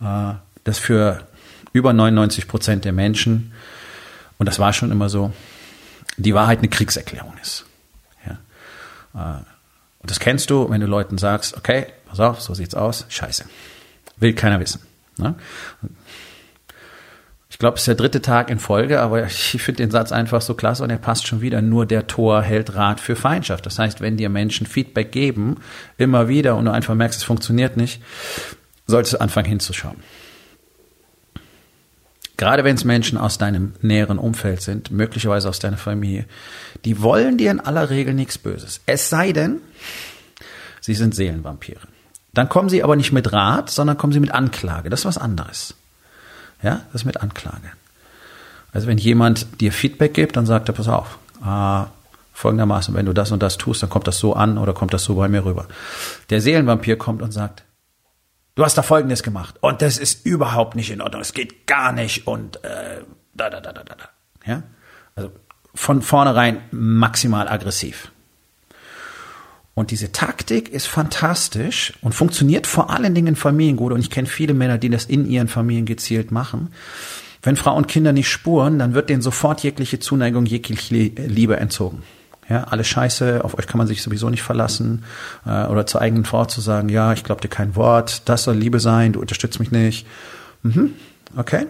äh, 0.00 0.34
dass 0.64 0.78
für 0.78 1.26
über 1.72 1.92
99 1.92 2.46
Prozent 2.46 2.84
der 2.84 2.92
Menschen, 2.92 3.52
und 4.38 4.46
das 4.46 4.58
war 4.58 4.72
schon 4.72 4.92
immer 4.92 5.08
so, 5.08 5.32
die 6.16 6.34
Wahrheit 6.34 6.58
eine 6.58 6.68
Kriegserklärung 6.68 7.34
ist. 7.42 7.64
Ja. 8.26 9.44
Und 10.00 10.10
das 10.10 10.20
kennst 10.20 10.50
du, 10.50 10.70
wenn 10.70 10.80
du 10.80 10.86
Leuten 10.86 11.18
sagst, 11.18 11.56
okay, 11.56 11.86
pass 12.06 12.20
auf, 12.20 12.40
so 12.40 12.54
sieht's 12.54 12.74
aus, 12.74 13.06
scheiße. 13.08 13.44
Will 14.18 14.34
keiner 14.34 14.60
wissen. 14.60 14.82
Ne? 15.16 15.34
Ich 17.50 17.58
glaube, 17.58 17.74
es 17.74 17.82
ist 17.82 17.88
der 17.88 17.94
dritte 17.96 18.22
Tag 18.22 18.50
in 18.50 18.60
Folge, 18.60 19.00
aber 19.00 19.26
ich 19.26 19.60
finde 19.60 19.82
den 19.82 19.90
Satz 19.90 20.12
einfach 20.12 20.40
so 20.42 20.54
klasse 20.54 20.84
und 20.84 20.90
er 20.90 20.98
passt 20.98 21.26
schon 21.26 21.40
wieder. 21.40 21.60
Nur 21.60 21.86
der 21.86 22.06
Tor 22.06 22.42
hält 22.42 22.74
Rat 22.76 23.00
für 23.00 23.16
Feindschaft. 23.16 23.66
Das 23.66 23.78
heißt, 23.78 24.00
wenn 24.00 24.16
dir 24.16 24.28
Menschen 24.28 24.66
Feedback 24.66 25.10
geben, 25.10 25.56
immer 25.96 26.28
wieder 26.28 26.56
und 26.56 26.66
du 26.66 26.72
einfach 26.72 26.94
merkst, 26.94 27.18
es 27.18 27.24
funktioniert 27.24 27.76
nicht, 27.76 28.00
solltest 28.86 29.14
du 29.14 29.20
anfangen 29.20 29.48
hinzuschauen. 29.48 29.96
Gerade 32.38 32.62
wenn 32.62 32.76
es 32.76 32.84
Menschen 32.84 33.18
aus 33.18 33.36
deinem 33.36 33.72
näheren 33.82 34.16
Umfeld 34.18 34.62
sind, 34.62 34.92
möglicherweise 34.92 35.48
aus 35.48 35.58
deiner 35.58 35.76
Familie, 35.76 36.24
die 36.84 37.02
wollen 37.02 37.36
dir 37.36 37.50
in 37.50 37.60
aller 37.60 37.90
Regel 37.90 38.14
nichts 38.14 38.38
Böses. 38.38 38.80
Es 38.86 39.10
sei 39.10 39.32
denn, 39.32 39.60
sie 40.80 40.94
sind 40.94 41.16
Seelenvampire. 41.16 41.80
Dann 42.32 42.48
kommen 42.48 42.68
sie 42.68 42.84
aber 42.84 42.94
nicht 42.94 43.10
mit 43.10 43.32
Rat, 43.32 43.70
sondern 43.70 43.98
kommen 43.98 44.12
sie 44.12 44.20
mit 44.20 44.30
Anklage. 44.30 44.88
Das 44.88 45.00
ist 45.00 45.06
was 45.06 45.18
anderes. 45.18 45.74
Ja, 46.62 46.82
das 46.92 47.02
ist 47.02 47.06
mit 47.06 47.20
Anklage. 47.20 47.72
Also 48.72 48.86
wenn 48.86 48.98
jemand 48.98 49.60
dir 49.60 49.72
Feedback 49.72 50.14
gibt, 50.14 50.36
dann 50.36 50.46
sagt 50.46 50.68
er, 50.68 50.74
pass 50.74 50.86
auf, 50.86 51.18
ah, 51.42 51.88
folgendermaßen, 52.34 52.94
wenn 52.94 53.06
du 53.06 53.12
das 53.12 53.32
und 53.32 53.42
das 53.42 53.56
tust, 53.58 53.82
dann 53.82 53.90
kommt 53.90 54.06
das 54.06 54.18
so 54.18 54.34
an 54.34 54.58
oder 54.58 54.74
kommt 54.74 54.94
das 54.94 55.02
so 55.02 55.16
bei 55.16 55.28
mir 55.28 55.44
rüber. 55.44 55.66
Der 56.30 56.40
Seelenvampir 56.40 56.96
kommt 56.96 57.20
und 57.20 57.32
sagt, 57.32 57.64
du 58.58 58.64
hast 58.64 58.76
da 58.76 58.82
Folgendes 58.82 59.22
gemacht 59.22 59.54
und 59.60 59.82
das 59.82 59.98
ist 59.98 60.26
überhaupt 60.26 60.74
nicht 60.74 60.90
in 60.90 61.00
Ordnung, 61.00 61.22
es 61.22 61.32
geht 61.32 61.68
gar 61.68 61.92
nicht 61.92 62.26
und 62.26 62.62
äh, 62.64 63.02
da, 63.32 63.50
da, 63.50 63.60
da, 63.60 63.72
da, 63.72 63.84
da. 63.84 63.96
Ja? 64.44 64.64
Also 65.14 65.30
von 65.74 66.02
vornherein 66.02 66.62
maximal 66.72 67.48
aggressiv. 67.48 68.10
Und 69.74 69.92
diese 69.92 70.10
Taktik 70.10 70.70
ist 70.70 70.88
fantastisch 70.88 71.92
und 72.02 72.16
funktioniert 72.16 72.66
vor 72.66 72.90
allen 72.90 73.14
Dingen 73.14 73.28
in 73.28 73.36
Familien 73.36 73.76
gut. 73.76 73.92
Und 73.92 74.00
ich 74.00 74.10
kenne 74.10 74.26
viele 74.26 74.54
Männer, 74.54 74.76
die 74.76 74.90
das 74.90 75.04
in 75.04 75.24
ihren 75.24 75.46
Familien 75.46 75.86
gezielt 75.86 76.32
machen. 76.32 76.72
Wenn 77.42 77.54
Frau 77.54 77.76
und 77.76 77.86
Kinder 77.86 78.12
nicht 78.12 78.28
spuren, 78.28 78.80
dann 78.80 78.94
wird 78.94 79.08
denen 79.08 79.22
sofort 79.22 79.62
jegliche 79.62 80.00
Zuneigung, 80.00 80.46
jegliche 80.46 80.94
Liebe 80.94 81.58
entzogen. 81.58 82.02
Ja, 82.48 82.64
alles 82.64 82.88
Scheiße, 82.88 83.44
auf 83.44 83.58
euch 83.58 83.66
kann 83.66 83.78
man 83.78 83.86
sich 83.86 84.02
sowieso 84.02 84.30
nicht 84.30 84.42
verlassen. 84.42 85.04
Äh, 85.46 85.66
oder 85.66 85.86
zur 85.86 86.00
eigenen 86.00 86.24
Frau 86.24 86.46
zu 86.46 86.60
sagen, 86.60 86.88
ja, 86.88 87.12
ich 87.12 87.24
glaube 87.24 87.42
dir 87.42 87.48
kein 87.48 87.76
Wort, 87.76 88.28
das 88.28 88.44
soll 88.44 88.56
Liebe 88.56 88.80
sein, 88.80 89.12
du 89.12 89.20
unterstützt 89.20 89.60
mich 89.60 89.70
nicht. 89.70 90.06
Mhm, 90.62 90.94
okay. 91.36 91.66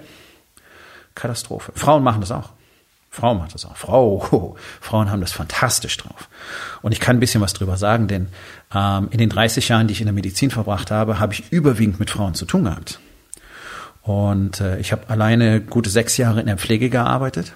Katastrophe. 1.15 1.73
Frauen 1.75 2.05
machen 2.05 2.21
das 2.21 2.31
auch. 2.31 2.51
Frauen 3.11 3.39
machen 3.39 3.51
das 3.53 3.65
auch. 3.65 3.77
Frau, 3.77 4.29
oh, 4.31 4.57
Frauen 4.81 5.11
haben 5.11 5.21
das 5.21 5.33
fantastisch 5.33 5.97
drauf. 5.97 6.29
Und 6.83 6.93
ich 6.93 7.01
kann 7.01 7.17
ein 7.17 7.21
bisschen 7.21 7.41
was 7.41 7.55
drüber 7.55 7.77
sagen, 7.77 8.07
denn 8.07 8.29
ähm, 8.73 9.09
in 9.11 9.19
den 9.19 9.31
30 9.31 9.69
Jahren, 9.69 9.89
die 9.89 9.93
ich 9.93 10.01
in 10.01 10.07
der 10.07 10.15
Medizin 10.15 10.51
verbracht 10.51 10.93
habe, 10.93 11.19
habe 11.19 11.33
ich 11.33 11.51
überwiegend 11.51 11.99
mit 11.99 12.11
Frauen 12.11 12.35
zu 12.35 12.45
tun 12.45 12.65
gehabt. 12.65 13.01
Und 14.03 14.61
äh, 14.61 14.79
ich 14.79 14.93
habe 14.93 15.11
alleine 15.11 15.61
gute 15.61 15.91
sechs 15.91 16.17
Jahre 16.17 16.39
in 16.39 16.47
der 16.47 16.57
Pflege 16.57 16.89
gearbeitet 16.89 17.55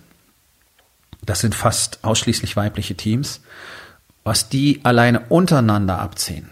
das 1.24 1.40
sind 1.40 1.54
fast 1.54 2.02
ausschließlich 2.02 2.56
weibliche 2.56 2.94
Teams, 2.94 3.40
was 4.24 4.48
die 4.48 4.80
alleine 4.84 5.20
untereinander 5.28 5.98
abziehen, 5.98 6.50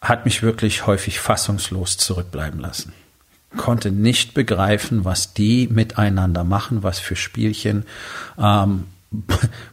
hat 0.00 0.24
mich 0.24 0.42
wirklich 0.42 0.86
häufig 0.86 1.20
fassungslos 1.20 1.96
zurückbleiben 1.96 2.60
lassen. 2.60 2.92
Konnte 3.56 3.90
nicht 3.90 4.34
begreifen, 4.34 5.04
was 5.04 5.32
die 5.32 5.68
miteinander 5.68 6.44
machen, 6.44 6.82
was 6.82 6.98
für 6.98 7.16
Spielchen. 7.16 7.84
Ähm, 8.38 8.84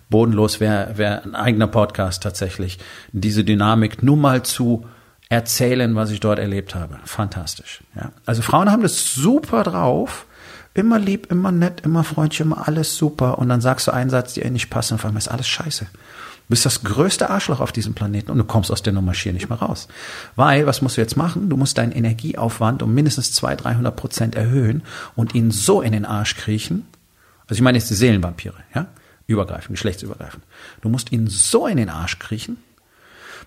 bodenlos 0.10 0.60
wäre 0.60 0.98
wär 0.98 1.24
ein 1.24 1.36
eigener 1.36 1.68
Podcast 1.68 2.24
tatsächlich. 2.24 2.80
Diese 3.12 3.44
Dynamik 3.44 4.04
nur 4.04 4.16
mal 4.16 4.44
zu 4.44 4.86
erzählen, 5.30 5.96
was 5.96 6.12
ich 6.12 6.20
dort 6.20 6.40
erlebt 6.40 6.76
habe. 6.76 7.00
Fantastisch. 7.04 7.82
Ja. 7.96 8.12
Also 8.26 8.42
Frauen 8.42 8.72
haben 8.72 8.84
das 8.84 9.14
super 9.14 9.64
drauf, 9.64 10.26
Immer 10.74 10.98
lieb, 10.98 11.32
immer 11.32 11.52
nett, 11.52 11.82
immer 11.82 12.04
freundlich, 12.04 12.40
immer 12.42 12.68
alles 12.68 12.98
super. 12.98 13.38
Und 13.38 13.50
dann 13.50 13.62
sagst 13.62 13.88
du 13.88 13.92
einen 13.92 14.10
Satz, 14.10 14.34
der 14.34 14.46
dir 14.46 14.52
nicht 14.52 14.70
passt 14.70 14.92
und 14.92 14.96
auf 14.96 15.06
einmal 15.06 15.20
ist 15.20 15.28
alles 15.28 15.48
scheiße. 15.48 15.86
Du 15.86 16.50
bist 16.50 16.66
das 16.66 16.84
größte 16.84 17.30
Arschloch 17.30 17.60
auf 17.60 17.72
diesem 17.72 17.94
Planeten 17.94 18.32
und 18.32 18.38
du 18.38 18.44
kommst 18.44 18.72
aus 18.72 18.84
der 18.84 18.92
Nummer 18.92 19.14
schier 19.14 19.34
nicht 19.34 19.50
mehr 19.50 19.60
raus. 19.60 19.88
Weil, 20.36 20.66
was 20.66 20.82
musst 20.82 20.98
du 20.98 21.02
jetzt 21.02 21.16
machen? 21.16 21.50
Du 21.50 21.58
musst 21.58 21.78
deinen 21.78 21.92
Energieaufwand 21.92 22.84
um 22.84 22.94
mindestens 22.94 23.34
200, 23.34 23.66
300 23.66 23.96
Prozent 23.96 24.36
erhöhen 24.36 24.84
und 25.16 25.36
ihn 25.36 25.52
so 25.52 25.82
in 25.82 25.94
den 25.94 26.06
Arsch 26.06 26.36
kriechen. 26.36 26.88
Also 27.48 27.60
ich 27.60 27.62
meine 27.62 27.78
jetzt 27.78 27.90
die 27.90 27.96
Seelenvampire, 27.96 28.58
ja? 28.74 28.88
Übergreifend, 29.26 29.70
geschlechtsübergreifend. 29.70 30.44
Du 30.82 30.90
musst 30.90 31.12
ihn 31.12 31.28
so 31.28 31.66
in 31.68 31.78
den 31.78 31.90
Arsch 31.90 32.20
kriechen, 32.20 32.58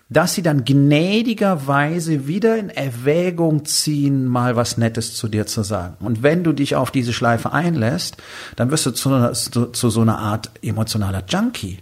dass 0.08 0.34
sie 0.34 0.42
dann 0.42 0.64
gnädigerweise 0.64 2.28
wieder 2.28 2.56
in 2.56 2.70
Erwägung 2.70 3.64
ziehen, 3.64 4.26
mal 4.26 4.54
was 4.54 4.78
Nettes 4.78 5.14
zu 5.16 5.26
dir 5.26 5.46
zu 5.46 5.62
sagen. 5.62 5.96
Und 6.00 6.22
wenn 6.22 6.44
du 6.44 6.52
dich 6.52 6.76
auf 6.76 6.92
diese 6.92 7.12
Schleife 7.12 7.52
einlässt, 7.52 8.16
dann 8.54 8.70
wirst 8.70 8.86
du 8.86 8.92
zu, 8.92 9.32
zu, 9.32 9.66
zu 9.66 9.90
so 9.90 10.00
einer 10.02 10.18
Art 10.18 10.50
emotionaler 10.62 11.25
Junkie. 11.28 11.78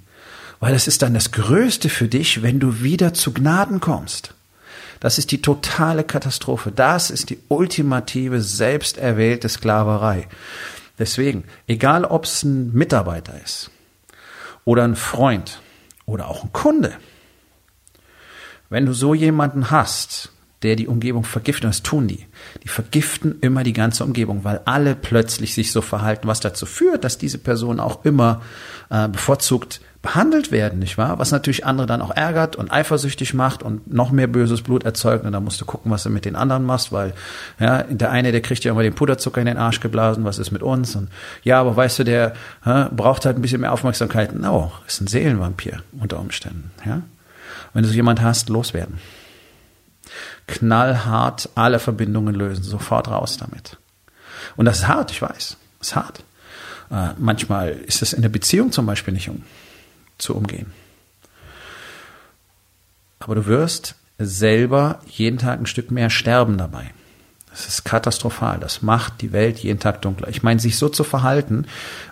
Weil 0.59 0.73
das 0.73 0.89
ist 0.89 1.03
dann 1.03 1.13
das 1.13 1.33
Größte 1.33 1.91
für 1.91 2.09
dich, 2.09 2.43
wenn 2.43 2.61
du 2.61 2.81
wieder 2.81 3.13
zu 3.13 3.35
Gnaden 3.35 3.81
kommst. 3.81 4.35
Das 5.01 5.19
ist 5.19 5.31
die 5.31 5.43
totale 5.43 6.05
Katastrophe. 6.05 6.73
Das 6.73 7.11
ist 7.11 7.29
die 7.29 7.39
ultimative, 7.49 8.41
selbsterwählte 8.41 9.51
Sklaverei. 9.51 10.29
Deswegen, 10.99 11.45
egal 11.67 12.07
ob 12.07 12.25
es 12.25 12.43
ein 12.43 12.73
Mitarbeiter 12.73 13.35
ist 13.45 13.71
oder 14.65 14.85
ein 14.85 14.97
Freund 14.97 15.61
oder 16.07 16.29
auch 16.29 16.45
ein 16.45 16.53
Kunde, 16.55 16.95
wenn 18.75 18.87
du 18.87 18.93
so 18.93 19.15
jemanden 19.15 19.71
hast, 19.71 20.33
der 20.65 20.75
die 20.75 20.89
Umgebung 20.89 21.23
vergiftet. 21.23 21.67
Und 21.67 21.71
das 21.71 21.85
tun 21.85 22.09
die. 22.09 22.27
Die 22.65 22.69
vergiften 22.69 23.37
immer 23.41 23.63
die 23.63 23.73
ganze 23.73 24.03
Umgebung, 24.03 24.43
weil 24.43 24.63
alle 24.65 24.97
plötzlich 24.97 25.55
sich 25.55 25.71
so 25.71 25.81
verhalten, 25.81 26.27
was 26.27 26.41
dazu 26.41 26.67
führt, 26.67 27.05
dass 27.05 27.17
diese 27.17 27.39
Person 27.39 27.79
auch 27.79 28.05
immer 28.05 28.43
äh, 28.91 29.07
bevorzugt 29.07 29.81
behandelt 30.03 30.51
werden, 30.51 30.81
nicht 30.81 30.99
wahr? 30.99 31.21
Was 31.21 31.31
natürlich 31.31 31.65
andere 31.65 31.87
dann 31.87 32.03
auch 32.03 32.11
ärgert 32.11 32.57
und 32.57 32.73
eifersüchtig 32.73 33.33
macht 33.33 33.63
und 33.63 33.95
noch 33.95 34.11
mehr 34.11 34.27
böses 34.27 34.61
Blut 34.61 34.83
erzeugt. 34.85 35.25
Und 35.25 35.31
dann 35.31 35.45
musst 35.45 35.61
du 35.61 35.65
gucken, 35.65 35.93
was 35.93 36.03
du 36.03 36.11
mit 36.11 36.25
den 36.25 36.35
anderen 36.35 36.65
machst, 36.65 36.91
weil 36.91 37.15
ja, 37.61 37.85
der 37.85 38.11
eine, 38.11 38.33
der 38.33 38.43
kriegt 38.43 38.65
ja 38.65 38.73
immer 38.73 38.83
den 38.83 38.95
Puderzucker 38.95 39.41
in 39.41 39.47
den 39.47 39.57
Arsch 39.57 39.79
geblasen, 39.79 40.25
was 40.25 40.39
ist 40.39 40.51
mit 40.51 40.65
uns? 40.65 40.97
Und 40.97 41.11
ja, 41.45 41.61
aber 41.61 41.77
weißt 41.77 42.01
du, 42.01 42.05
der 42.05 42.35
ja, 42.67 42.91
braucht 42.95 43.25
halt 43.25 43.39
ein 43.39 43.43
bisschen 43.43 43.61
mehr 43.61 43.73
Aufmerksamkeit. 43.73 44.35
No, 44.35 44.73
ist 44.85 45.01
ein 45.01 45.07
Seelenvampir 45.07 45.83
unter 46.01 46.19
Umständen. 46.19 46.73
Ja? 46.85 47.03
Wenn 47.73 47.83
du 47.83 47.89
so 47.89 47.95
jemand 47.95 48.21
hast, 48.21 48.49
loswerden. 48.49 48.99
Knallhart 50.47 51.49
alle 51.55 51.79
Verbindungen 51.79 52.35
lösen, 52.35 52.63
sofort 52.63 53.09
raus 53.09 53.39
damit. 53.39 53.79
Und 54.57 54.67
das 54.67 54.81
ist 54.81 54.89
hart, 54.89 55.11
ich 55.11 55.23
weiß. 55.23 55.57
Das 55.79 55.89
ist 55.89 55.97
hart. 55.97 56.25
Äh, 56.91 57.11
manchmal 57.19 57.71
ist 57.71 58.03
es 58.03 58.13
in 58.13 58.23
der 58.23 58.29
Beziehung 58.29 58.73
zum 58.73 58.87
Beispiel 58.87 59.15
nicht 59.15 59.29
um 59.29 59.43
zu 60.19 60.35
umgehen. 60.35 60.73
Aber 63.19 63.35
du 63.35 63.47
wirst 63.47 63.95
selber 64.19 65.01
jeden 65.07 65.39
Tag 65.39 65.59
ein 65.59 65.67
Stück 65.67 65.91
mehr 65.91 66.11
sterben 66.11 66.59
dabei. 66.59 66.91
Das 67.51 67.67
ist 67.67 67.85
katastrophal. 67.85 68.59
Das 68.59 68.83
macht 68.83 69.23
die 69.23 69.33
Welt 69.33 69.59
jeden 69.61 69.81
Tag 69.81 70.03
dunkler. 70.03 70.29
Ich 70.29 70.43
meine, 70.43 70.61
sich 70.61 70.77
so 70.77 70.89
zu 70.89 71.05
verhalten, 71.05 71.67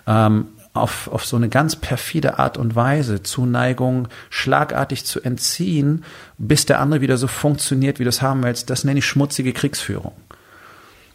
ähm, 0.07 0.47
auf, 0.73 1.07
auf 1.07 1.25
so 1.25 1.35
eine 1.35 1.49
ganz 1.49 1.75
perfide 1.75 2.39
Art 2.39 2.57
und 2.57 2.75
Weise, 2.75 3.21
Zuneigung 3.21 4.07
schlagartig 4.29 5.05
zu 5.05 5.21
entziehen, 5.21 6.03
bis 6.37 6.65
der 6.65 6.79
andere 6.79 7.01
wieder 7.01 7.17
so 7.17 7.27
funktioniert, 7.27 7.99
wie 7.99 8.03
du 8.03 8.09
es 8.09 8.21
haben 8.21 8.43
willst, 8.43 8.69
das 8.69 8.83
nenne 8.83 8.99
ich 8.99 9.05
schmutzige 9.05 9.53
Kriegsführung. 9.53 10.13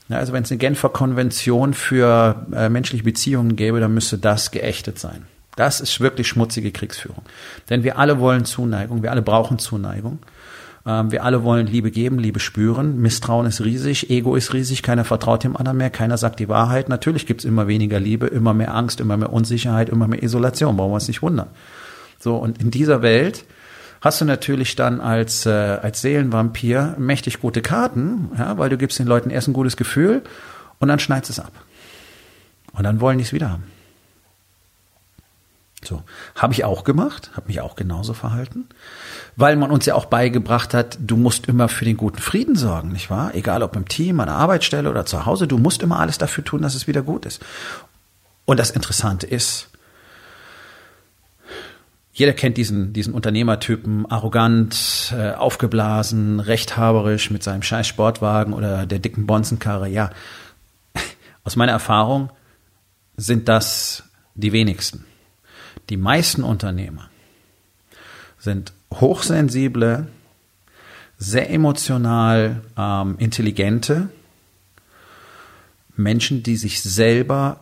Ja, 0.09 0.19
also 0.19 0.33
wenn 0.33 0.45
es 0.45 0.50
eine 0.50 0.59
Genfer 0.59 0.88
Konvention 0.88 1.75
für 1.75 2.47
äh, 2.55 2.69
menschliche 2.69 3.05
Beziehungen 3.05 3.57
gäbe, 3.57 3.81
dann 3.81 3.93
müsste 3.93 4.17
das 4.17 4.50
geächtet 4.50 4.99
sein. 4.99 5.27
Das 5.57 5.81
ist 5.81 6.00
wirklich 6.00 6.29
schmutzige 6.29 6.71
Kriegsführung. 6.71 7.23
Denn 7.69 7.83
wir 7.83 7.99
alle 7.99 8.21
wollen 8.21 8.45
Zuneigung, 8.45 9.03
wir 9.03 9.11
alle 9.11 9.23
brauchen 9.23 9.59
Zuneigung. 9.59 10.21
Ähm, 10.88 11.12
wir 11.12 11.23
alle 11.23 11.45
wollen 11.45 11.66
Liebe 11.66 11.90
geben, 11.90 12.18
Liebe 12.18 12.40
spüren. 12.40 12.99
Misstrauen 12.99 13.47
ist 13.47 13.61
riesig, 13.61 14.09
Ego 14.09 14.37
ist 14.37 14.54
riesig, 14.54 14.83
keiner 14.83 15.04
vertraut 15.04 15.45
dem 15.45 15.54
anderen 15.54 15.76
mehr, 15.76 15.90
keiner 15.90 16.16
sagt 16.16 16.40
die 16.40 16.49
Wahrheit. 16.49 16.88
Natürlich 16.88 17.26
gibt's 17.26 17.45
immer 17.45 17.68
weniger 17.68 18.00
Liebe, 18.00 18.26
immer 18.26 18.54
mehr 18.54 18.75
Angst, 18.75 18.99
immer 18.99 19.18
mehr 19.18 19.30
Unsicherheit, 19.30 19.90
immer 19.90 20.09
mehr 20.09 20.23
Isolation. 20.23 20.78
Brauchen 20.78 20.90
wir 20.90 20.95
uns 20.95 21.09
nicht 21.09 21.21
wundern. 21.21 21.49
So, 22.18 22.37
und 22.37 22.62
in 22.62 22.71
dieser 22.71 23.02
Welt 23.02 23.45
hast 24.00 24.23
du 24.23 24.25
natürlich 24.25 24.76
dann 24.76 25.02
als, 25.02 25.45
äh, 25.45 25.50
als 25.50 26.00
Seelenvampir 26.00 26.95
mächtig 26.97 27.40
gute 27.40 27.61
Karten, 27.61 28.30
ja, 28.38 28.57
weil 28.57 28.71
du 28.71 28.78
gibst 28.78 28.99
den 28.99 29.07
Leuten 29.07 29.28
erst 29.28 29.49
ein 29.49 29.52
gutes 29.52 29.76
Gefühl 29.76 30.23
und 30.78 30.88
dann 30.88 31.00
schneidest 31.00 31.33
es 31.33 31.40
ab. 31.40 31.52
Und 32.73 32.85
dann 32.85 33.02
wollen 33.02 33.18
die 33.18 33.25
es 33.25 33.35
wieder 33.35 33.50
haben. 33.50 33.64
So, 35.85 36.02
habe 36.35 36.54
ich 36.54 36.64
auch 36.64 36.83
gemacht, 36.83 37.30
habe 37.35 37.49
mich 37.49 37.61
auch 37.61 37.76
genauso 37.76 38.12
verhalten, 38.12 38.68
weil 39.38 39.54
man 39.54 39.71
uns 39.71 39.87
ja 39.87 39.95
auch 39.95 40.07
beigebracht 40.07 40.75
hat, 40.75 40.99
du 41.00 41.16
musst 41.16 41.47
immer 41.47 41.68
für 41.68 41.85
den 41.85 41.97
guten 41.97 42.18
Frieden 42.18 42.57
sorgen, 42.57 42.90
nicht 42.90 43.09
wahr? 43.09 43.37
Egal 43.37 43.62
ob 43.62 43.76
im 43.76 43.87
Team, 43.87 44.18
an 44.18 44.26
der 44.26 44.35
Arbeitsstelle 44.35 44.90
oder 44.90 45.07
zu 45.07 45.26
Hause, 45.26 45.47
du 45.47 45.59
musst 45.59 45.80
immer 45.80 46.00
alles 46.00 46.18
dafür 46.18 46.42
tun, 46.45 46.61
dass 46.61 46.75
es 46.75 46.88
wieder 46.88 47.02
gut 47.02 47.25
ist. 47.25 47.40
Und 48.47 48.59
das 48.59 48.73
Interessante 48.73 49.28
ist, 49.28 49.68
jeder 52.12 52.33
kennt 52.33 52.57
diesen, 52.57 52.92
diesen 52.92 53.14
Unternehmertypen, 53.14 54.11
arrogant, 54.11 55.14
äh, 55.16 55.30
aufgeblasen, 55.35 56.40
rechthaberisch 56.40 57.30
mit 57.30 57.45
seinem 57.45 57.62
scheiß 57.62 57.87
Sportwagen 57.87 58.52
oder 58.52 58.87
der 58.87 58.99
dicken 58.99 59.28
Bonzenkarre. 59.28 59.88
Ja, 59.88 60.11
aus 61.45 61.54
meiner 61.54 61.71
Erfahrung 61.71 62.30
sind 63.16 63.49
das 63.49 64.02
die 64.35 64.50
wenigsten. 64.50 65.04
Die 65.90 65.97
meisten 65.97 66.42
Unternehmer 66.42 67.08
sind 68.41 68.73
hochsensible, 69.00 70.06
sehr 71.19 71.50
emotional 71.50 72.63
ähm, 72.76 73.17
intelligente 73.19 74.08
Menschen, 75.97 76.43
die 76.43 76.56
sich 76.56 76.82
selber 76.82 77.61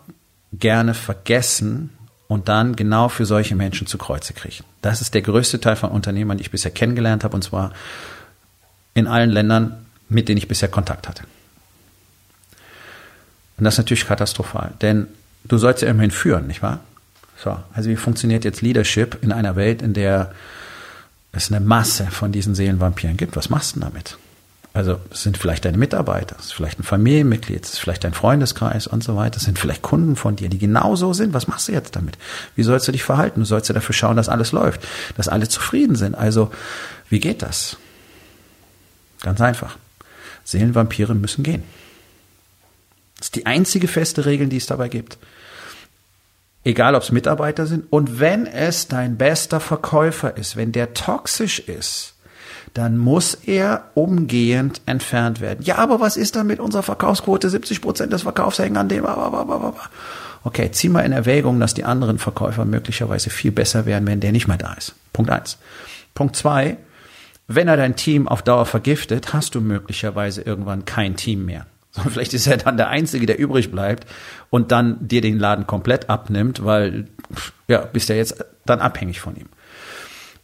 gerne 0.53 0.94
vergessen 0.94 1.90
und 2.29 2.49
dann 2.49 2.77
genau 2.77 3.09
für 3.09 3.25
solche 3.25 3.57
Menschen 3.57 3.87
zu 3.87 3.99
Kreuze 3.99 4.35
kriegen. 4.35 4.64
Das 4.83 5.01
ist 5.01 5.14
der 5.14 5.22
größte 5.22 5.61
Teil 5.61 5.77
von 5.77 5.90
Unternehmern, 5.90 6.37
die 6.37 6.42
ich 6.42 6.51
bisher 6.51 6.70
kennengelernt 6.70 7.25
habe, 7.25 7.35
und 7.35 7.42
zwar 7.42 7.72
in 8.94 9.07
allen 9.07 9.31
Ländern, 9.31 9.87
mit 10.09 10.29
denen 10.29 10.38
ich 10.38 10.49
bisher 10.49 10.68
Kontakt 10.68 11.09
hatte. 11.09 11.25
Und 13.57 13.64
das 13.64 13.75
ist 13.75 13.79
natürlich 13.79 14.07
katastrophal, 14.07 14.72
denn 14.83 15.07
du 15.44 15.57
sollst 15.57 15.83
ja 15.83 15.88
immerhin 15.88 16.11
führen, 16.11 16.46
nicht 16.46 16.62
wahr? 16.62 16.81
So, 17.42 17.59
also 17.75 17.90
wie 17.90 17.96
funktioniert 17.96 18.44
jetzt 18.44 18.62
Leadership 18.62 19.18
in 19.22 19.33
einer 19.33 19.57
Welt, 19.57 19.83
in 19.83 19.94
der 19.94 20.35
es 21.37 21.53
eine 21.53 21.64
Masse 21.64 22.07
von 22.07 22.33
diesen 22.33 22.55
Seelenvampiren 22.55 23.16
gibt? 23.16 23.37
Was 23.37 23.51
machst 23.51 23.77
du 23.77 23.81
damit? 23.81 24.18
Also 24.72 25.01
es 25.11 25.22
sind 25.22 25.38
vielleicht 25.38 25.64
deine 25.64 25.79
Mitarbeiter, 25.79 26.37
es 26.38 26.46
ist 26.46 26.53
vielleicht 26.53 26.79
ein 26.79 26.83
Familienmitglied, 26.83 27.64
es 27.64 27.75
ist 27.75 27.79
vielleicht 27.79 28.05
dein 28.05 28.12
Freundeskreis 28.12 28.87
und 28.87 29.03
so 29.03 29.16
weiter, 29.16 29.38
es 29.38 29.44
sind 29.44 29.59
vielleicht 29.59 29.81
Kunden 29.81 30.16
von 30.16 30.37
dir, 30.37 30.51
die 30.51 30.59
genauso 30.59 31.14
sind. 31.14 31.33
Was 31.33 31.49
machst 31.49 31.68
du 31.68 31.72
jetzt 31.72 31.96
damit? 31.96 32.18
Wie 32.57 32.62
sollst 32.62 32.87
du 32.87 32.92
dich 32.92 33.03
verhalten? 33.03 33.40
Du 33.40 33.46
sollst 33.46 33.70
ja 33.70 33.75
dafür 33.75 33.94
schauen, 33.94 34.16
dass 34.16 34.29
alles 34.29 34.53
läuft, 34.53 34.87
dass 35.16 35.29
alle 35.29 35.49
zufrieden 35.49 35.96
sind. 35.96 36.14
Also 36.14 36.51
wie 37.09 37.20
geht 37.20 37.40
das? 37.40 37.79
Ganz 39.22 39.40
einfach. 39.40 39.79
Seelenvampire 40.44 41.14
müssen 41.14 41.42
gehen. 41.42 41.62
Das 43.16 43.29
ist 43.29 43.37
die 43.37 43.46
einzige 43.46 43.88
feste 43.88 44.27
Regel, 44.27 44.49
die 44.49 44.59
es 44.59 44.66
dabei 44.66 44.88
gibt 44.88 45.16
egal 46.66 46.96
ob 46.96 47.02
es 47.02 47.12
Mitarbeiter 47.12 47.66
sind. 47.66 47.87
Und 47.90 48.18
wenn 48.18 48.46
es 48.46 48.88
dein 48.88 49.16
bester 49.16 49.61
Verkäufer 49.61 50.37
ist, 50.37 50.57
wenn 50.57 50.72
der 50.72 50.94
toxisch 50.94 51.61
ist, 51.61 52.14
dann 52.74 52.98
muss 52.98 53.35
er 53.35 53.85
umgehend 53.94 54.83
entfernt 54.85 55.40
werden. 55.40 55.64
Ja, 55.64 55.76
aber 55.76 56.00
was 56.00 56.16
ist 56.16 56.37
dann 56.37 56.48
mit 56.48 56.59
unserer 56.59 56.83
Verkaufsquote? 56.83 57.48
70 57.48 57.81
Prozent 57.81 58.12
des 58.12 58.22
Verkaufs 58.22 58.59
hängen 58.59 58.76
an 58.76 58.88
dem. 58.88 59.07
Okay, 60.42 60.70
zieh 60.72 60.88
mal 60.88 61.00
in 61.00 61.12
Erwägung, 61.12 61.61
dass 61.61 61.72
die 61.72 61.85
anderen 61.85 62.18
Verkäufer 62.18 62.64
möglicherweise 62.64 63.31
viel 63.31 63.52
besser 63.52 63.87
wären, 63.87 64.07
wenn 64.07 64.20
der 64.20 64.33
nicht 64.33 64.48
mehr 64.48 64.59
da 64.59 64.74
ist. 64.74 64.94
Punkt 65.12 65.31
eins. 65.31 65.59
Punkt 66.14 66.37
zwei, 66.37 66.76
wenn 67.46 67.68
er 67.68 67.76
dein 67.76 67.94
Team 67.94 68.26
auf 68.26 68.42
Dauer 68.42 68.66
vergiftet, 68.66 69.33
hast 69.33 69.55
du 69.55 69.61
möglicherweise 69.61 70.42
irgendwann 70.42 70.85
kein 70.85 71.16
Team 71.16 71.46
mehr. 71.46 71.66
Sondern 71.96 72.12
vielleicht 72.12 72.35
ist 72.35 72.46
er 72.46 72.59
dann 72.59 72.76
der 72.76 72.88
Einzige, 72.88 73.26
der 73.26 73.38
übrig 73.38 73.70
bleibt 73.70 74.06
und 74.50 74.70
dann 74.70 74.96
dir 75.06 75.20
den 75.20 75.38
Laden 75.38 75.66
komplett 75.66 76.09
abnimmt, 76.09 76.64
weil, 76.64 77.09
ja, 77.68 77.80
bist 77.80 78.09
ja 78.09 78.14
jetzt 78.14 78.44
dann 78.64 78.80
abhängig 78.80 79.20
von 79.20 79.37
ihm. 79.37 79.48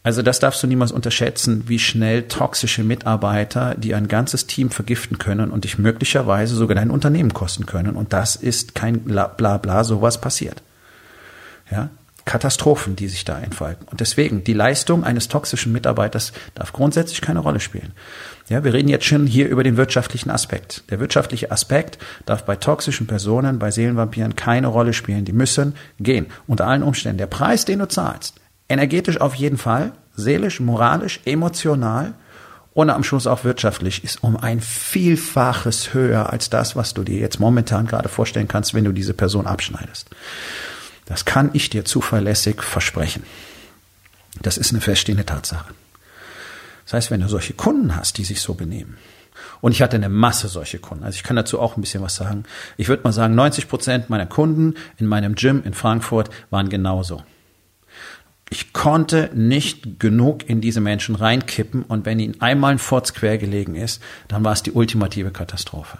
Also 0.05 0.21
das 0.21 0.41
darfst 0.41 0.61
du 0.61 0.67
niemals 0.67 0.91
unterschätzen, 0.91 1.63
wie 1.67 1.79
schnell 1.79 2.23
toxische 2.23 2.83
Mitarbeiter, 2.83 3.73
die 3.75 3.95
ein 3.95 4.09
ganzes 4.09 4.47
Team 4.47 4.69
vergiften 4.69 5.17
können 5.17 5.49
und 5.49 5.63
dich 5.63 5.77
möglicherweise 5.77 6.55
sogar 6.55 6.75
dein 6.75 6.91
Unternehmen 6.91 7.33
kosten 7.33 7.65
können. 7.65 7.95
Und 7.95 8.11
das 8.11 8.35
ist 8.35 8.75
kein 8.75 8.99
Blabla, 8.99 9.57
bla, 9.59 9.85
sowas 9.85 10.19
passiert. 10.19 10.61
Ja, 11.71 11.89
Katastrophen, 12.25 12.95
die 12.95 13.07
sich 13.07 13.25
da 13.25 13.39
entfalten. 13.39 13.87
Und 13.89 13.99
deswegen, 13.99 14.43
die 14.43 14.53
Leistung 14.53 15.03
eines 15.03 15.27
toxischen 15.27 15.71
Mitarbeiters 15.71 16.31
darf 16.55 16.71
grundsätzlich 16.71 17.21
keine 17.21 17.39
Rolle 17.39 17.59
spielen. 17.59 17.91
Ja, 18.49 18.63
wir 18.63 18.73
reden 18.73 18.87
jetzt 18.87 19.05
schon 19.05 19.27
hier 19.27 19.47
über 19.49 19.63
den 19.63 19.77
wirtschaftlichen 19.77 20.29
Aspekt. 20.29 20.83
Der 20.89 20.99
wirtschaftliche 20.99 21.51
Aspekt 21.51 21.97
darf 22.25 22.45
bei 22.45 22.55
toxischen 22.55 23.07
Personen, 23.07 23.59
bei 23.59 23.71
Seelenvampiren 23.71 24.35
keine 24.35 24.67
Rolle 24.67 24.93
spielen. 24.93 25.25
Die 25.25 25.33
müssen 25.33 25.75
gehen. 25.99 26.27
Unter 26.47 26.67
allen 26.67 26.83
Umständen. 26.83 27.17
Der 27.17 27.27
Preis, 27.27 27.65
den 27.65 27.79
du 27.79 27.87
zahlst, 27.87 28.35
energetisch 28.69 29.19
auf 29.19 29.35
jeden 29.35 29.57
Fall, 29.57 29.91
seelisch, 30.15 30.59
moralisch, 30.59 31.19
emotional 31.25 32.13
und 32.73 32.89
am 32.89 33.03
Schluss 33.03 33.27
auch 33.27 33.43
wirtschaftlich, 33.43 34.03
ist 34.03 34.23
um 34.23 34.37
ein 34.37 34.61
Vielfaches 34.61 35.93
höher 35.93 36.31
als 36.31 36.49
das, 36.49 36.75
was 36.75 36.93
du 36.93 37.03
dir 37.03 37.19
jetzt 37.19 37.39
momentan 37.39 37.85
gerade 37.85 38.09
vorstellen 38.09 38.47
kannst, 38.47 38.73
wenn 38.73 38.83
du 38.83 38.91
diese 38.91 39.13
Person 39.13 39.45
abschneidest. 39.45 40.09
Das 41.05 41.25
kann 41.25 41.49
ich 41.53 41.69
dir 41.69 41.85
zuverlässig 41.85 42.61
versprechen. 42.61 43.23
Das 44.41 44.57
ist 44.57 44.71
eine 44.71 44.81
feststehende 44.81 45.25
Tatsache. 45.25 45.73
Das 46.85 46.93
heißt, 46.93 47.11
wenn 47.11 47.21
du 47.21 47.29
solche 47.29 47.53
Kunden 47.53 47.95
hast, 47.95 48.17
die 48.17 48.23
sich 48.23 48.41
so 48.41 48.53
benehmen, 48.53 48.97
und 49.61 49.71
ich 49.71 49.81
hatte 49.81 49.95
eine 49.95 50.09
Masse 50.09 50.47
solche 50.49 50.79
Kunden. 50.79 51.03
Also 51.03 51.15
ich 51.15 51.23
kann 51.23 51.35
dazu 51.35 51.59
auch 51.59 51.77
ein 51.77 51.81
bisschen 51.81 52.03
was 52.03 52.15
sagen. 52.15 52.43
Ich 52.77 52.89
würde 52.89 53.03
mal 53.03 53.13
sagen, 53.13 53.33
90 53.33 53.69
Prozent 53.69 54.09
meiner 54.09 54.25
Kunden 54.25 54.75
in 54.97 55.07
meinem 55.07 55.35
Gym 55.35 55.63
in 55.63 55.73
Frankfurt 55.73 56.29
waren 56.49 56.69
genauso. 56.69 57.23
Ich 58.49 58.73
konnte 58.73 59.31
nicht 59.33 59.99
genug 59.99 60.47
in 60.49 60.61
diese 60.61 60.81
Menschen 60.81 61.15
reinkippen 61.15 61.83
und 61.83 62.05
wenn 62.05 62.19
ihnen 62.19 62.41
einmal 62.41 62.73
ein 62.73 62.79
Furz 62.79 63.13
quer 63.13 63.37
gelegen 63.37 63.75
ist, 63.75 64.01
dann 64.27 64.43
war 64.43 64.53
es 64.53 64.63
die 64.63 64.73
ultimative 64.73 65.31
Katastrophe. 65.31 65.97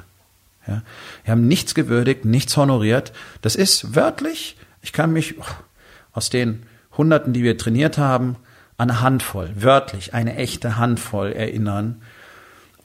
Ja? 0.67 0.83
Wir 1.23 1.31
haben 1.31 1.47
nichts 1.47 1.73
gewürdigt, 1.73 2.25
nichts 2.25 2.55
honoriert. 2.57 3.13
Das 3.41 3.55
ist 3.55 3.95
wörtlich, 3.95 4.57
ich 4.84 4.93
kann 4.93 5.12
mich 5.12 5.36
aus 6.12 6.30
den 6.30 6.63
Hunderten, 6.96 7.34
die 7.34 7.41
wir 7.41 7.58
trainiert 7.58 7.98
haben, 7.98 8.36
eine 8.78 9.02
Handvoll, 9.02 9.50
wörtlich 9.56 10.13
eine 10.13 10.36
echte 10.36 10.78
Handvoll 10.78 11.32
erinnern, 11.32 12.02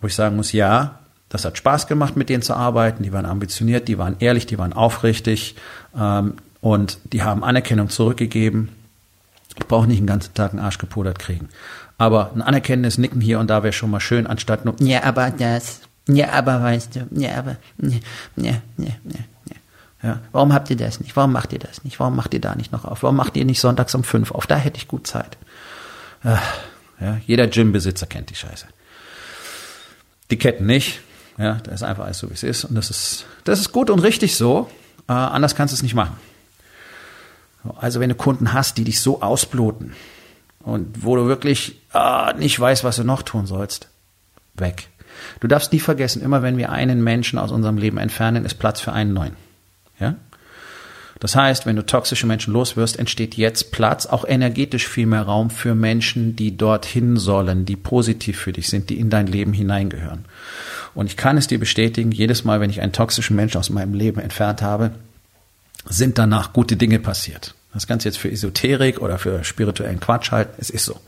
wo 0.01 0.07
ich 0.07 0.15
sagen 0.15 0.37
muss, 0.37 0.53
ja, 0.53 1.01
das 1.29 1.45
hat 1.45 1.59
Spaß 1.59 1.87
gemacht, 1.89 2.17
mit 2.17 2.31
denen 2.31 2.43
zu 2.43 2.55
arbeiten. 2.55 3.03
Die 3.03 3.13
waren 3.13 3.27
ambitioniert, 3.27 3.89
die 3.89 3.99
waren 3.99 4.17
ehrlich, 4.21 4.47
die 4.47 4.59
waren 4.59 4.73
aufrichtig 4.73 5.57
ähm, 5.99 6.35
und 6.61 6.99
die 7.13 7.23
haben 7.23 7.45
Anerkennung 7.45 7.91
zurückgegeben. 7.91 8.71
Ich 9.59 9.67
brauche 9.67 9.87
nicht 9.87 9.99
den 9.99 10.07
ganzen 10.07 10.33
Tag 10.35 10.53
einen 10.53 10.61
Arsch 10.61 10.79
gepudert 10.79 11.19
kriegen. 11.19 11.49
Aber 11.99 12.31
ein 12.33 12.43
anerkennendes 12.43 12.97
Nicken 12.97 13.21
hier 13.21 13.41
und 13.41 13.51
da 13.51 13.63
wäre 13.63 13.73
schon 13.73 13.91
mal 13.91 14.01
schön, 14.01 14.27
anstatt 14.27 14.65
nur, 14.65 14.77
ja, 14.81 15.03
aber 15.03 15.31
das, 15.31 15.81
ja, 16.07 16.31
aber 16.31 16.63
weißt 16.63 16.97
du, 16.97 17.09
ja, 17.11 17.39
aber, 17.39 17.57
ja, 17.79 17.99
ja, 18.37 18.53
ja, 18.79 18.87
ja. 18.87 19.21
Ja, 20.03 20.21
warum 20.31 20.53
habt 20.53 20.71
ihr 20.71 20.77
das 20.77 21.01
nicht? 21.01 21.17
Warum 21.17 21.33
macht 21.33 21.53
ihr 21.53 21.59
das 21.59 21.83
nicht? 21.83 21.99
Warum 21.99 22.15
macht 22.15 22.33
ihr 22.33 22.41
da 22.41 22.55
nicht 22.55 22.71
noch 22.71 22.85
auf? 22.85 23.03
Warum 23.03 23.17
macht 23.17 23.37
ihr 23.37 23.45
nicht 23.45 23.61
sonntags 23.61 23.95
um 23.95 24.05
fünf 24.05 24.31
auf? 24.31 24.47
Da 24.47 24.57
hätte 24.57 24.77
ich 24.77 24.87
gut 24.87 25.07
Zeit. 25.07 25.37
Ja, 27.01 27.21
jeder 27.27 27.47
Gymbesitzer 27.47 28.07
kennt 28.07 28.31
die 28.31 28.35
Scheiße. 28.35 28.67
Die 30.31 30.39
Ketten 30.39 30.67
nicht. 30.67 31.01
Ja, 31.37 31.55
da 31.55 31.73
ist 31.73 31.83
einfach 31.83 32.05
alles 32.05 32.19
so, 32.19 32.29
wie 32.29 32.35
es 32.35 32.43
ist. 32.43 32.65
Und 32.65 32.75
das 32.75 32.91
ist, 32.91 33.25
das 33.45 33.61
ist 33.61 33.73
gut 33.73 33.91
und 33.91 34.01
richtig 34.01 34.37
so. 34.37 34.69
Äh, 35.09 35.13
anders 35.13 35.55
kannst 35.55 35.73
du 35.73 35.77
es 35.77 35.83
nicht 35.83 35.95
machen. 35.95 36.17
Also 37.77 38.01
wenn 38.01 38.09
du 38.09 38.15
Kunden 38.15 38.53
hast, 38.53 38.79
die 38.79 38.85
dich 38.85 39.01
so 39.01 39.23
ausbluten 39.23 39.95
und 40.61 41.05
wo 41.05 41.17
du 41.17 41.27
wirklich 41.27 41.81
äh, 41.95 42.35
nicht 42.35 42.59
weißt, 42.59 42.85
was 42.85 42.97
du 42.97 43.05
noch 43.05 43.23
tun 43.23 43.47
sollst, 43.47 43.89
weg. 44.55 44.89
Du 45.41 45.49
darfst 45.49 45.73
nie 45.73 45.81
vergessen, 45.81 46.23
immer 46.23 46.43
wenn 46.43 46.57
wir 46.57 46.71
einen 46.71 47.03
Menschen 47.03 47.39
aus 47.39 47.51
unserem 47.53 47.79
Leben 47.79 47.99
entfernen, 47.99 48.45
ist 48.45 48.55
Platz 48.55 48.81
für 48.81 48.93
einen 48.93 49.13
neuen. 49.13 49.37
Ja? 50.01 50.17
Das 51.21 51.35
heißt, 51.35 51.67
wenn 51.67 51.77
du 51.77 51.85
toxische 51.85 52.27
Menschen 52.27 52.53
loswirst, 52.53 52.99
entsteht 52.99 53.35
jetzt 53.35 53.73
Platz, 53.73 54.07
auch 54.07 54.25
energetisch 54.25 54.87
viel 54.87 55.07
mehr 55.07 55.23
Raum 55.23 55.51
für 55.51 55.75
Menschen, 55.75 56.37
die 56.37 56.57
dorthin 56.57 57.17
sollen, 57.17 57.65
die 57.65 57.77
positiv 57.77 58.39
für 58.39 58.53
dich 58.53 58.69
sind, 58.69 58.89
die 58.89 59.01
in 59.01 59.11
dein 59.11 59.27
Leben 59.27 59.53
hineingehören. 59.53 60.27
Und 60.95 61.07
ich 61.07 61.17
kann 61.17 61.37
es 61.37 61.49
dir 61.49 61.59
bestätigen, 61.59 62.13
jedes 62.13 62.45
Mal, 62.45 62.61
wenn 62.61 62.71
ich 62.71 62.81
einen 62.81 62.93
toxischen 62.93 63.35
Menschen 63.35 63.59
aus 63.59 63.71
meinem 63.71 63.95
Leben 63.95 64.21
entfernt 64.21 64.63
habe, 64.63 64.93
sind 65.89 66.19
danach 66.19 66.53
gute 66.53 66.77
Dinge 66.77 66.99
passiert. 66.99 67.55
Das 67.75 67.87
Ganze 67.87 68.09
jetzt 68.09 68.19
für 68.19 68.31
Esoterik 68.31 69.01
oder 69.01 69.19
für 69.19 69.45
spirituellen 69.45 70.01
Quatsch 70.01 70.31
halt, 70.31 70.49
es 70.59 70.71
ist 70.71 70.85
so. 70.85 71.01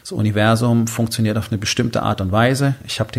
Das 0.00 0.12
Universum 0.12 0.86
funktioniert 0.86 1.36
auf 1.36 1.50
eine 1.50 1.58
bestimmte 1.58 2.02
Art 2.02 2.20
und 2.20 2.32
Weise. 2.32 2.74
Ich 2.86 3.00
habe 3.00 3.10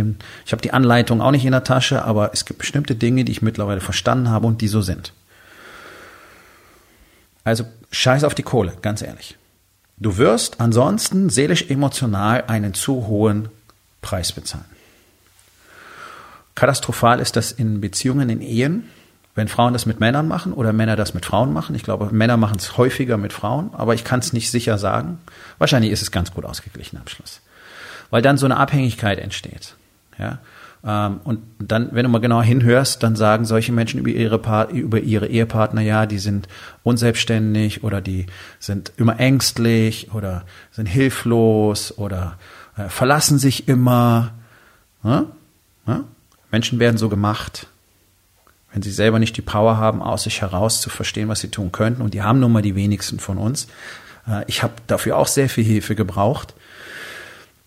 habe 0.52 0.62
die 0.62 0.74
Anleitung 0.74 1.22
auch 1.22 1.32
nicht 1.32 1.46
in 1.46 1.52
der 1.52 1.64
Tasche, 1.64 2.04
aber 2.04 2.32
es 2.34 2.46
gibt 2.46 2.60
bestimmte 2.60 2.96
Dinge, 2.96 3.24
die 3.24 3.32
ich 3.32 3.42
mittlerweile 3.42 3.82
verstanden 3.82 4.30
habe 4.30 4.48
und 4.48 4.62
die 4.62 4.68
so 4.68 4.82
sind. 4.82 5.14
Also 7.44 7.66
scheiß 7.92 8.24
auf 8.24 8.36
die 8.36 8.44
Kohle, 8.44 8.74
ganz 8.82 9.02
ehrlich. 9.02 9.38
Du 9.98 10.18
wirst 10.18 10.60
ansonsten 10.60 11.30
seelisch 11.30 11.70
emotional 11.70 12.44
einen 12.48 12.74
zu 12.74 13.08
hohen 13.08 13.50
Preis 14.02 14.32
bezahlen. 14.32 14.66
Katastrophal 16.56 17.20
ist 17.20 17.36
das 17.36 17.52
in 17.52 17.82
Beziehungen, 17.82 18.30
in 18.30 18.42
Ehen, 18.42 18.90
wenn 19.36 19.48
Frauen 19.48 19.74
das 19.74 19.86
mit 19.86 20.00
Männern 20.00 20.28
machen 20.28 20.54
oder 20.54 20.74
Männer 20.74 20.96
das 20.96 21.14
mit 21.14 21.26
Frauen 21.26 21.54
machen. 21.54 21.76
Ich 21.76 21.84
glaube, 21.84 22.10
Männer 22.12 22.38
machen 22.38 22.58
es 22.58 22.78
häufiger 22.78 23.18
mit 23.18 23.32
Frauen, 23.34 23.70
aber 23.74 23.94
ich 23.94 24.04
kann 24.04 24.20
es 24.20 24.34
nicht 24.34 24.52
sicher 24.52 24.78
sagen. 24.78 25.20
Wahrscheinlich 25.58 25.92
ist 25.92 26.02
es 26.02 26.12
ganz 26.12 26.34
gut 26.34 26.46
ausgeglichen 26.46 26.98
am 26.98 27.08
Schluss. 27.08 27.42
Weil 28.10 28.22
dann 28.22 28.38
so 28.38 28.46
eine 28.46 28.58
Abhängigkeit 28.58 29.20
entsteht. 29.20 29.76
Ja? 30.18 30.40
Ähm, 30.84 31.22
und 31.24 31.42
dann, 31.60 31.90
wenn 31.94 32.04
du 32.04 32.10
mal 32.10 32.20
genau 32.20 32.42
hinhörst, 32.42 33.04
dann 33.04 33.16
sagen 33.16 33.46
solche 33.46 33.72
Menschen 33.72 34.00
über 34.00 34.10
ihre, 34.10 34.70
über 34.72 35.00
ihre 35.00 35.28
Ehepartner, 35.28 35.82
ja, 35.82 36.06
die 36.06 36.20
sind 36.20 36.50
unselbstständig 36.84 37.84
oder 37.84 38.02
die 38.02 38.26
sind 38.60 38.92
immer 38.98 39.18
ängstlich 39.18 40.12
oder 40.14 40.44
sind 40.72 40.88
hilflos 40.88 41.98
oder 41.98 42.38
äh, 42.76 42.90
verlassen 42.90 43.40
sich 43.40 43.70
immer. 43.70 44.34
Ja? 45.04 45.26
Ja? 45.88 46.04
Menschen 46.52 46.80
werden 46.80 46.98
so 46.98 47.08
gemacht 47.08 47.68
wenn 48.74 48.82
sie 48.82 48.92
selber 48.92 49.20
nicht 49.20 49.36
die 49.38 49.42
Power 49.42 49.78
haben, 49.78 50.02
aus 50.02 50.24
sich 50.24 50.42
heraus 50.42 50.82
zu 50.82 50.90
verstehen, 50.90 51.28
was 51.28 51.42
sie 51.42 51.50
tun 51.50 51.72
könnten. 51.72 52.02
Und 52.02 52.14
die 52.14 52.22
haben 52.22 52.40
nun 52.40 52.52
mal 52.52 52.62
die 52.62 52.76
wenigsten 52.76 53.20
von 53.20 53.38
uns. 53.38 53.68
Äh, 54.28 54.44
ich 54.48 54.64
habe 54.64 54.74
dafür 54.88 55.18
auch 55.18 55.28
sehr 55.28 55.50
viel 55.50 55.64
Hilfe 55.64 55.96
gebraucht. 55.96 56.54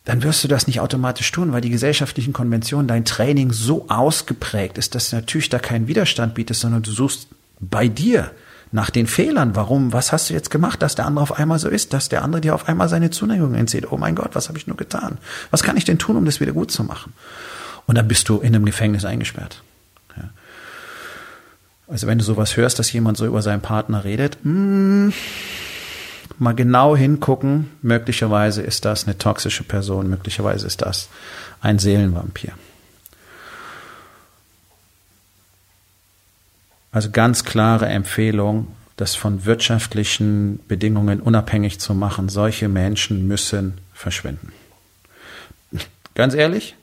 Dann 0.04 0.22
wirst 0.22 0.44
du 0.44 0.48
das 0.48 0.66
nicht 0.66 0.80
automatisch 0.80 1.30
tun, 1.32 1.52
weil 1.52 1.62
die 1.62 1.70
gesellschaftlichen 1.70 2.32
Konventionen, 2.32 2.86
dein 2.88 3.06
Training 3.06 3.52
so 3.52 3.86
ausgeprägt 3.88 4.76
ist, 4.76 4.94
dass 4.94 5.10
du 5.10 5.16
natürlich 5.16 5.48
da 5.48 5.58
keinen 5.58 5.88
Widerstand 5.88 6.34
bietest, 6.34 6.60
sondern 6.60 6.82
du 6.82 6.90
suchst 6.90 7.28
bei 7.60 7.88
dir 7.88 8.30
nach 8.70 8.90
den 8.90 9.06
Fehlern. 9.06 9.56
Warum? 9.56 9.92
Was 9.92 10.12
hast 10.12 10.28
du 10.28 10.34
jetzt 10.34 10.50
gemacht, 10.50 10.82
dass 10.82 10.94
der 10.94 11.06
andere 11.06 11.22
auf 11.22 11.38
einmal 11.38 11.58
so 11.58 11.68
ist, 11.68 11.92
dass 11.94 12.10
der 12.10 12.22
andere 12.22 12.42
dir 12.42 12.54
auf 12.54 12.68
einmal 12.68 12.88
seine 12.88 13.10
Zuneigung 13.10 13.54
entzieht? 13.54 13.90
Oh 13.90 13.96
mein 13.96 14.14
Gott, 14.14 14.34
was 14.34 14.48
habe 14.48 14.58
ich 14.58 14.66
nur 14.66 14.76
getan? 14.76 15.18
Was 15.50 15.62
kann 15.62 15.76
ich 15.76 15.84
denn 15.84 15.98
tun, 15.98 16.16
um 16.16 16.24
das 16.26 16.40
wieder 16.40 16.52
gut 16.52 16.70
zu 16.70 16.84
machen? 16.84 17.14
Und 17.86 17.96
dann 17.96 18.08
bist 18.08 18.28
du 18.28 18.40
in 18.40 18.54
einem 18.54 18.64
Gefängnis 18.66 19.04
eingesperrt. 19.04 19.62
Also 21.87 22.07
wenn 22.07 22.18
du 22.18 22.25
sowas 22.25 22.57
hörst, 22.57 22.79
dass 22.79 22.92
jemand 22.92 23.16
so 23.16 23.27
über 23.27 23.42
seinen 23.42 23.61
Partner 23.61 24.05
redet, 24.05 24.38
mh, 24.42 24.53
hm, 24.53 25.12
mal 26.38 26.55
genau 26.55 26.97
hingucken. 26.97 27.70
Möglicherweise 27.83 28.62
ist 28.62 28.85
das 28.85 29.05
eine 29.05 29.18
toxische 29.18 29.64
Person, 29.64 30.09
möglicherweise 30.09 30.66
ist 30.66 30.83
das 30.83 31.09
ein 31.61 31.79
Seelenvampir. 31.79 32.53
Also 36.92 37.11
ganz 37.11 37.44
klare 37.44 37.87
Empfehlung, 37.87 38.68
das 38.97 39.16
von 39.16 39.44
wirtschaftlichen 39.44 40.61
Bedingungen 40.68 41.20
unabhängig 41.20 41.81
zu 41.81 41.94
machen. 41.94 42.29
Solche 42.29 42.68
Menschen 42.68 43.27
müssen 43.27 43.79
verschwinden. 43.92 44.53
Ganz 46.14 46.35
ehrlich, 46.35 46.77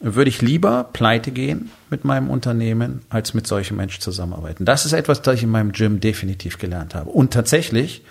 würde 0.00 0.28
ich 0.28 0.42
lieber 0.42 0.84
pleite 0.92 1.30
gehen 1.30 1.70
mit 1.90 2.04
meinem 2.04 2.30
Unternehmen, 2.30 3.02
als 3.08 3.34
mit 3.34 3.46
solchen 3.46 3.76
Menschen 3.76 4.00
zusammenarbeiten. 4.00 4.64
Das 4.64 4.86
ist 4.86 4.92
etwas, 4.92 5.22
das 5.22 5.36
ich 5.36 5.42
in 5.42 5.50
meinem 5.50 5.72
Gym 5.72 6.00
definitiv 6.00 6.58
gelernt 6.58 6.94
habe. 6.94 7.10
Und 7.10 7.32
tatsächlich, 7.32 8.04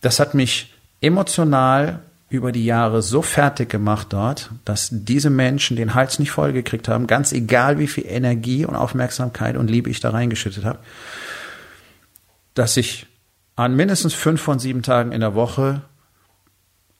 das 0.00 0.20
hat 0.20 0.34
mich 0.34 0.72
emotional 1.00 2.00
über 2.30 2.50
die 2.50 2.64
Jahre 2.64 3.02
so 3.02 3.20
fertig 3.20 3.68
gemacht 3.68 4.06
dort, 4.10 4.50
dass 4.64 4.88
diese 4.90 5.28
Menschen 5.28 5.76
den 5.76 5.94
Hals 5.94 6.18
nicht 6.18 6.30
voll 6.30 6.54
gekriegt 6.54 6.88
haben, 6.88 7.06
ganz 7.06 7.32
egal 7.32 7.78
wie 7.78 7.86
viel 7.86 8.06
Energie 8.06 8.64
und 8.64 8.74
Aufmerksamkeit 8.74 9.58
und 9.58 9.68
Liebe 9.68 9.90
ich 9.90 10.00
da 10.00 10.10
reingeschüttet 10.10 10.64
habe, 10.64 10.78
dass 12.54 12.78
ich 12.78 13.06
an 13.54 13.76
mindestens 13.76 14.14
fünf 14.14 14.40
von 14.40 14.58
sieben 14.58 14.82
Tagen 14.82 15.12
in 15.12 15.20
der 15.20 15.34
Woche 15.34 15.82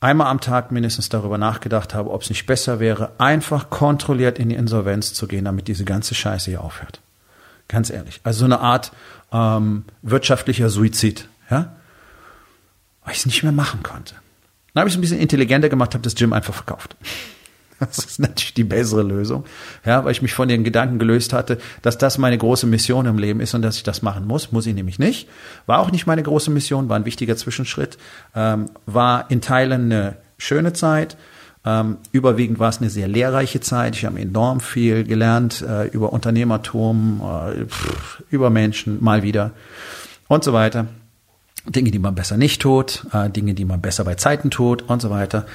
einmal 0.03 0.27
am 0.27 0.41
Tag 0.41 0.73
mindestens 0.73 1.09
darüber 1.09 1.39
nachgedacht 1.39 1.95
habe, 1.95 2.11
ob 2.11 2.23
es 2.23 2.29
nicht 2.29 2.47
besser 2.47 2.81
wäre, 2.81 3.13
einfach 3.19 3.71
kontrolliert 3.71 4.39
in 4.39 4.49
die 4.49 4.57
Insolvenz 4.57 5.15
zu 5.15 5.29
gehen, 5.29 5.45
damit 5.45 5.69
diese 5.69 5.85
ganze 5.85 6.15
Scheiße 6.15 6.51
hier 6.51 6.63
aufhört. 6.63 7.01
Ganz 7.69 7.89
ehrlich. 7.89 8.21
Also 8.25 8.41
so 8.41 8.45
eine 8.47 8.61
Art 8.61 8.93
ähm, 9.33 9.85
wirtschaftlicher 10.03 10.69
Suizid, 10.69 11.29
ja? 11.51 11.77
Weil 13.05 13.13
ich 13.13 13.19
es 13.19 13.27
nicht 13.27 13.43
mehr 13.43 13.53
machen 13.53 13.83
konnte. 13.83 14.15
Dann 14.75 14.83
habe 14.83 14.89
ich 14.89 14.95
es 14.95 14.99
ein 14.99 15.03
bisschen 15.03 15.19
intelligenter 15.19 15.69
gemacht, 15.69 15.95
habe 15.95 16.03
das 16.03 16.15
Gym 16.15 16.33
einfach 16.33 16.55
verkauft. 16.55 16.97
Das 17.87 17.99
ist 17.99 18.21
natürlich 18.21 18.55
die 18.55 18.65
bessere 18.65 19.03
Lösung, 19.03 19.45
ja, 19.85 20.05
weil 20.05 20.13
ich 20.13 20.23
mich 20.23 20.35
von 20.35 20.49
den 20.49 20.63
Gedanken 20.63 20.99
gelöst 20.99 21.33
hatte, 21.33 21.59
dass 21.83 21.99
das 21.99 22.17
meine 22.17 22.39
große 22.39 22.67
Mission 22.67 23.07
im 23.07 23.19
Leben 23.19 23.41
ist 23.41 23.55
und 23.55 23.63
dass 23.63 23.77
ich 23.77 23.83
das 23.83 24.03
machen 24.03 24.27
muss. 24.27 24.53
Muss 24.53 24.67
ich 24.67 24.75
nämlich 24.75 24.99
nicht. 24.99 25.29
War 25.67 25.81
auch 25.81 25.91
nicht 25.91 26.07
meine 26.07 26.23
große 26.23 26.51
Mission, 26.51 26.89
war 26.89 26.97
ein 26.97 27.05
wichtiger 27.05 27.37
Zwischenschritt. 27.37 27.99
Ähm, 28.35 28.71
war 28.87 29.31
in 29.31 29.41
Teilen 29.41 29.93
eine 29.93 30.17
schöne 30.39 30.73
Zeit. 30.73 31.17
Ähm, 31.65 31.99
überwiegend 32.11 32.59
war 32.59 32.69
es 32.69 32.79
eine 32.79 32.91
sehr 32.91 33.09
lehrreiche 33.09 33.61
Zeit. 33.61 33.97
Ich 33.97 34.05
habe 34.05 34.19
enorm 34.21 34.61
viel 34.61 35.05
gelernt 35.05 35.63
äh, 35.63 35.87
über 35.89 36.13
Unternehmertum, 36.13 37.21
äh, 37.21 37.65
pff, 37.67 38.23
über 38.31 38.51
Menschen, 38.51 39.03
mal 39.03 39.23
wieder 39.23 39.53
und 40.29 40.45
so 40.45 40.53
weiter. 40.53 40.87
Dinge, 41.67 41.93
die 41.93 42.01
man 42.01 42.15
besser 42.15 42.37
nicht 42.37 42.61
tut, 42.61 43.07
äh, 43.13 43.31
Dinge, 43.31 43.55
die 43.55 43.65
man 43.65 43.81
besser 43.81 44.05
bei 44.05 44.17
Zeiten 44.17 44.51
tut 44.51 44.83
und 44.83 45.01
so 45.01 45.11
weiter. 45.11 45.47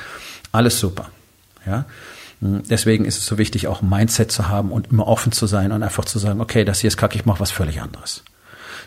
Alles 0.54 0.80
super. 0.80 1.10
Ja. 1.66 1.86
Deswegen 2.40 3.06
ist 3.06 3.18
es 3.18 3.26
so 3.26 3.38
wichtig, 3.38 3.68
auch 3.68 3.82
ein 3.82 3.90
Mindset 3.90 4.32
zu 4.32 4.48
haben 4.48 4.72
und 4.72 4.92
immer 4.92 5.08
offen 5.08 5.32
zu 5.32 5.48
sein 5.48 5.72
und 5.72 5.82
einfach 5.82 6.06
zu 6.06 6.20
sagen, 6.20 6.40
okay, 6.40 6.66
das 6.66 6.80
hier 6.82 6.90
ist 6.90 6.98
kacke, 6.98 7.18
ich 7.18 7.26
mache 7.26 7.40
was 7.40 7.52
völlig 7.52 7.82
anderes. 7.82 8.24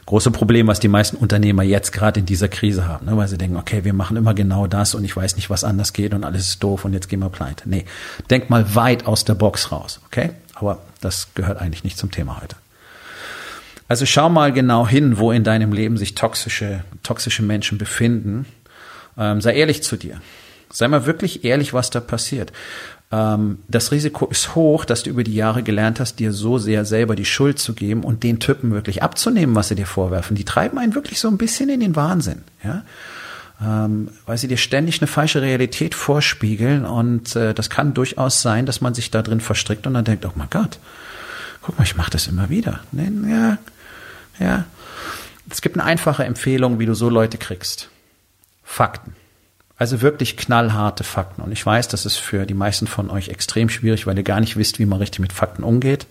Große 0.07 0.31
Problem, 0.31 0.67
was 0.67 0.81
die 0.81 0.89
meisten 0.89 1.17
Unternehmer 1.17 1.63
jetzt 1.63 1.93
gerade 1.93 2.21
in 2.21 2.27
dieser 2.27 2.49
Krise 2.49 2.87
haben, 2.87 3.07
ne, 3.07 3.17
weil 3.17 3.29
sie 3.29 3.39
denken, 3.39 3.57
okay, 3.57 3.85
wir 3.85 3.93
machen 3.93 4.17
immer 4.17 4.35
genau 4.35 4.67
das 4.67 4.95
und 4.95 5.05
ich 5.05 5.17
weiß 5.17 5.37
nicht, 5.37 5.51
was 5.51 5.65
anders 5.65 5.93
geht 5.93 6.15
und 6.15 6.25
alles 6.25 6.49
ist 6.49 6.63
doof 6.63 6.85
und 6.85 6.93
jetzt 6.93 7.09
gehen 7.09 7.21
wir 7.21 7.29
pleite. 7.29 7.69
Nee, 7.69 7.85
denk 8.31 8.51
mal 8.51 8.75
weit 8.75 9.07
aus 9.07 9.25
der 9.25 9.35
Box 9.35 9.73
raus, 9.73 10.01
okay? 10.07 10.31
Aber 10.55 10.79
das 11.01 11.29
gehört 11.35 11.59
eigentlich 11.61 11.85
nicht 11.85 11.99
zum 11.99 12.11
Thema 12.11 12.41
heute. 12.41 12.57
Also 13.89 14.07
schau 14.07 14.29
mal 14.29 14.53
genau 14.53 14.87
hin, 14.87 15.19
wo 15.19 15.33
in 15.33 15.43
deinem 15.43 15.73
Leben 15.73 15.97
sich 15.97 16.15
toxische, 16.15 16.85
toxische 17.03 17.43
Menschen 17.43 17.77
befinden. 17.77 18.47
Ähm, 19.19 19.41
sei 19.41 19.55
ehrlich 19.55 19.83
zu 19.83 19.97
dir. 19.97 20.21
Sei 20.73 20.87
mal 20.87 21.07
wirklich 21.07 21.45
ehrlich, 21.45 21.75
was 21.75 21.91
da 21.91 21.99
passiert. 21.99 22.53
Ähm, 23.13 23.59
das 23.69 23.93
Risiko 23.93 24.27
ist 24.27 24.55
hoch, 24.55 24.85
dass 24.85 25.03
du 25.03 25.11
über 25.11 25.25
die 25.25 25.35
Jahre 25.35 25.63
gelernt 25.63 26.01
hast, 26.01 26.19
dir 26.19 26.33
so 26.33 26.59
sehr 26.59 26.85
selber 26.85 27.17
die 27.17 27.25
Schuld 27.25 27.59
zu 27.59 27.75
geben 27.75 28.05
und 28.05 28.23
den 28.23 28.39
Typen 28.39 28.73
wirklich 28.73 29.03
abzunehmen, 29.03 29.55
was 29.55 29.69
sie 29.69 29.75
dir 29.75 29.87
vorwerfen. 29.87 30.37
Die 30.37 30.45
treiben 30.45 30.79
einen 30.79 30.95
wirklich 30.95 31.21
so 31.21 31.29
ein 31.29 31.39
bisschen 31.39 31.69
in 31.69 31.81
den 31.81 31.97
Wahnsinn. 31.97 32.43
Ja? 32.63 32.83
ähm, 33.63 34.09
weil 34.27 34.39
sie 34.39 34.49
dir 34.49 34.57
ständig 34.57 35.01
eine 35.01 35.07
falsche 35.07 35.43
Realität 35.43 35.95
vorspiegeln 35.95 36.85
und 36.85 37.37
äh, 37.37 37.53
das 37.53 37.69
kann 37.69 37.95
durchaus 37.95 38.41
sein, 38.41 38.67
dass 38.67 38.81
man 38.81 38.95
sich 38.95 39.11
da 39.11 39.23
drin 39.23 39.41
verstrickt 39.41 39.87
und 39.87 39.95
dann 39.95 40.05
denkt, 40.05 40.25
oh 40.25 40.33
mein 40.35 40.49
Gott, 40.51 40.79
guck 41.61 41.77
mal, 41.79 41.85
ich 41.85 41.97
mache 41.97 42.11
das 42.11 42.27
immer 42.27 42.49
wieder. 42.49 42.81
Ja, 42.93 43.59
ja. 44.39 44.65
Es 45.51 45.61
gibt 45.61 45.77
eine 45.77 45.85
einfache 45.85 46.25
Empfehlung, 46.25 46.79
wie 46.79 46.87
du 46.87 46.95
so 46.95 47.11
Leute 47.11 47.37
kriegst. 47.37 47.91
Fakten. 48.63 49.15
Also 49.81 50.03
wirklich 50.03 50.37
knallharte 50.37 51.05
Fakten. 51.05 51.41
Und 51.41 51.53
ich 51.53 51.65
weiß, 51.65 51.89
das 51.89 52.05
ist 52.05 52.19
für 52.19 52.45
die 52.45 52.53
meisten 52.53 52.87
von 52.87 53.09
euch 53.09 53.31
extrem 53.31 53.71
schwierig, 53.71 54.07
weil 54.07 54.19
ihr 54.19 54.23
gar 54.23 54.39
nicht 54.39 54.59
wisst, 54.59 54.79
wie 54.79 54.85
man 54.85 54.99
richtig 54.99 55.21
mit 55.21 55.33
Fakten 55.33 55.65
umgeht. 55.65 56.07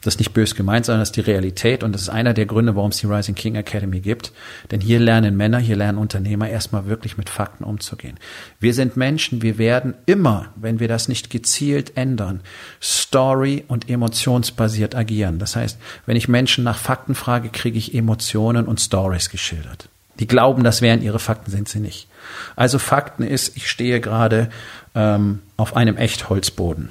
Das 0.00 0.14
ist 0.14 0.20
nicht 0.20 0.32
bös 0.32 0.54
gemeint, 0.54 0.86
sondern 0.86 1.02
das 1.02 1.10
ist 1.10 1.16
die 1.16 1.20
Realität. 1.20 1.82
Und 1.82 1.92
das 1.92 2.00
ist 2.00 2.08
einer 2.08 2.32
der 2.32 2.46
Gründe, 2.46 2.76
warum 2.76 2.92
es 2.92 2.96
die 2.96 3.06
Rising 3.06 3.34
King 3.34 3.56
Academy 3.56 4.00
gibt. 4.00 4.32
Denn 4.70 4.80
hier 4.80 5.00
lernen 5.00 5.36
Männer, 5.36 5.58
hier 5.58 5.76
lernen 5.76 5.98
Unternehmer 5.98 6.48
erstmal 6.48 6.86
wirklich 6.86 7.18
mit 7.18 7.28
Fakten 7.28 7.64
umzugehen. 7.64 8.18
Wir 8.58 8.72
sind 8.72 8.96
Menschen, 8.96 9.42
wir 9.42 9.58
werden 9.58 9.92
immer, 10.06 10.46
wenn 10.56 10.80
wir 10.80 10.88
das 10.88 11.06
nicht 11.06 11.28
gezielt 11.28 11.98
ändern, 11.98 12.40
story- 12.82 13.64
und 13.68 13.90
emotionsbasiert 13.90 14.94
agieren. 14.94 15.38
Das 15.38 15.56
heißt, 15.56 15.78
wenn 16.06 16.16
ich 16.16 16.28
Menschen 16.28 16.64
nach 16.64 16.78
Fakten 16.78 17.14
frage, 17.14 17.50
kriege 17.50 17.76
ich 17.76 17.94
Emotionen 17.94 18.64
und 18.64 18.80
Stories 18.80 19.28
geschildert. 19.28 19.90
Die 20.18 20.26
glauben, 20.26 20.62
das 20.62 20.80
wären 20.80 21.02
ihre 21.02 21.18
Fakten, 21.18 21.50
sind 21.50 21.68
sie 21.68 21.80
nicht. 21.80 22.08
Also 22.56 22.78
Fakten 22.78 23.24
ist, 23.24 23.56
ich 23.56 23.68
stehe 23.68 24.00
gerade 24.00 24.48
ähm, 24.94 25.40
auf 25.56 25.76
einem 25.76 25.96
Echtholzboden. 25.96 26.90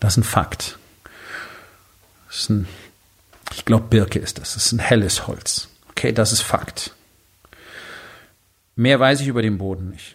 Das 0.00 0.12
ist 0.12 0.18
ein 0.18 0.24
Fakt. 0.24 0.78
Das 2.28 2.36
ist 2.38 2.50
ein, 2.50 2.68
ich 3.54 3.64
glaube, 3.64 3.86
Birke 3.88 4.18
ist 4.18 4.38
das. 4.38 4.54
Das 4.54 4.66
ist 4.66 4.72
ein 4.72 4.78
helles 4.78 5.26
Holz. 5.26 5.68
Okay, 5.90 6.12
das 6.12 6.32
ist 6.32 6.42
Fakt. 6.42 6.92
Mehr 8.76 9.00
weiß 9.00 9.20
ich 9.20 9.26
über 9.26 9.42
den 9.42 9.58
Boden 9.58 9.90
nicht. 9.90 10.14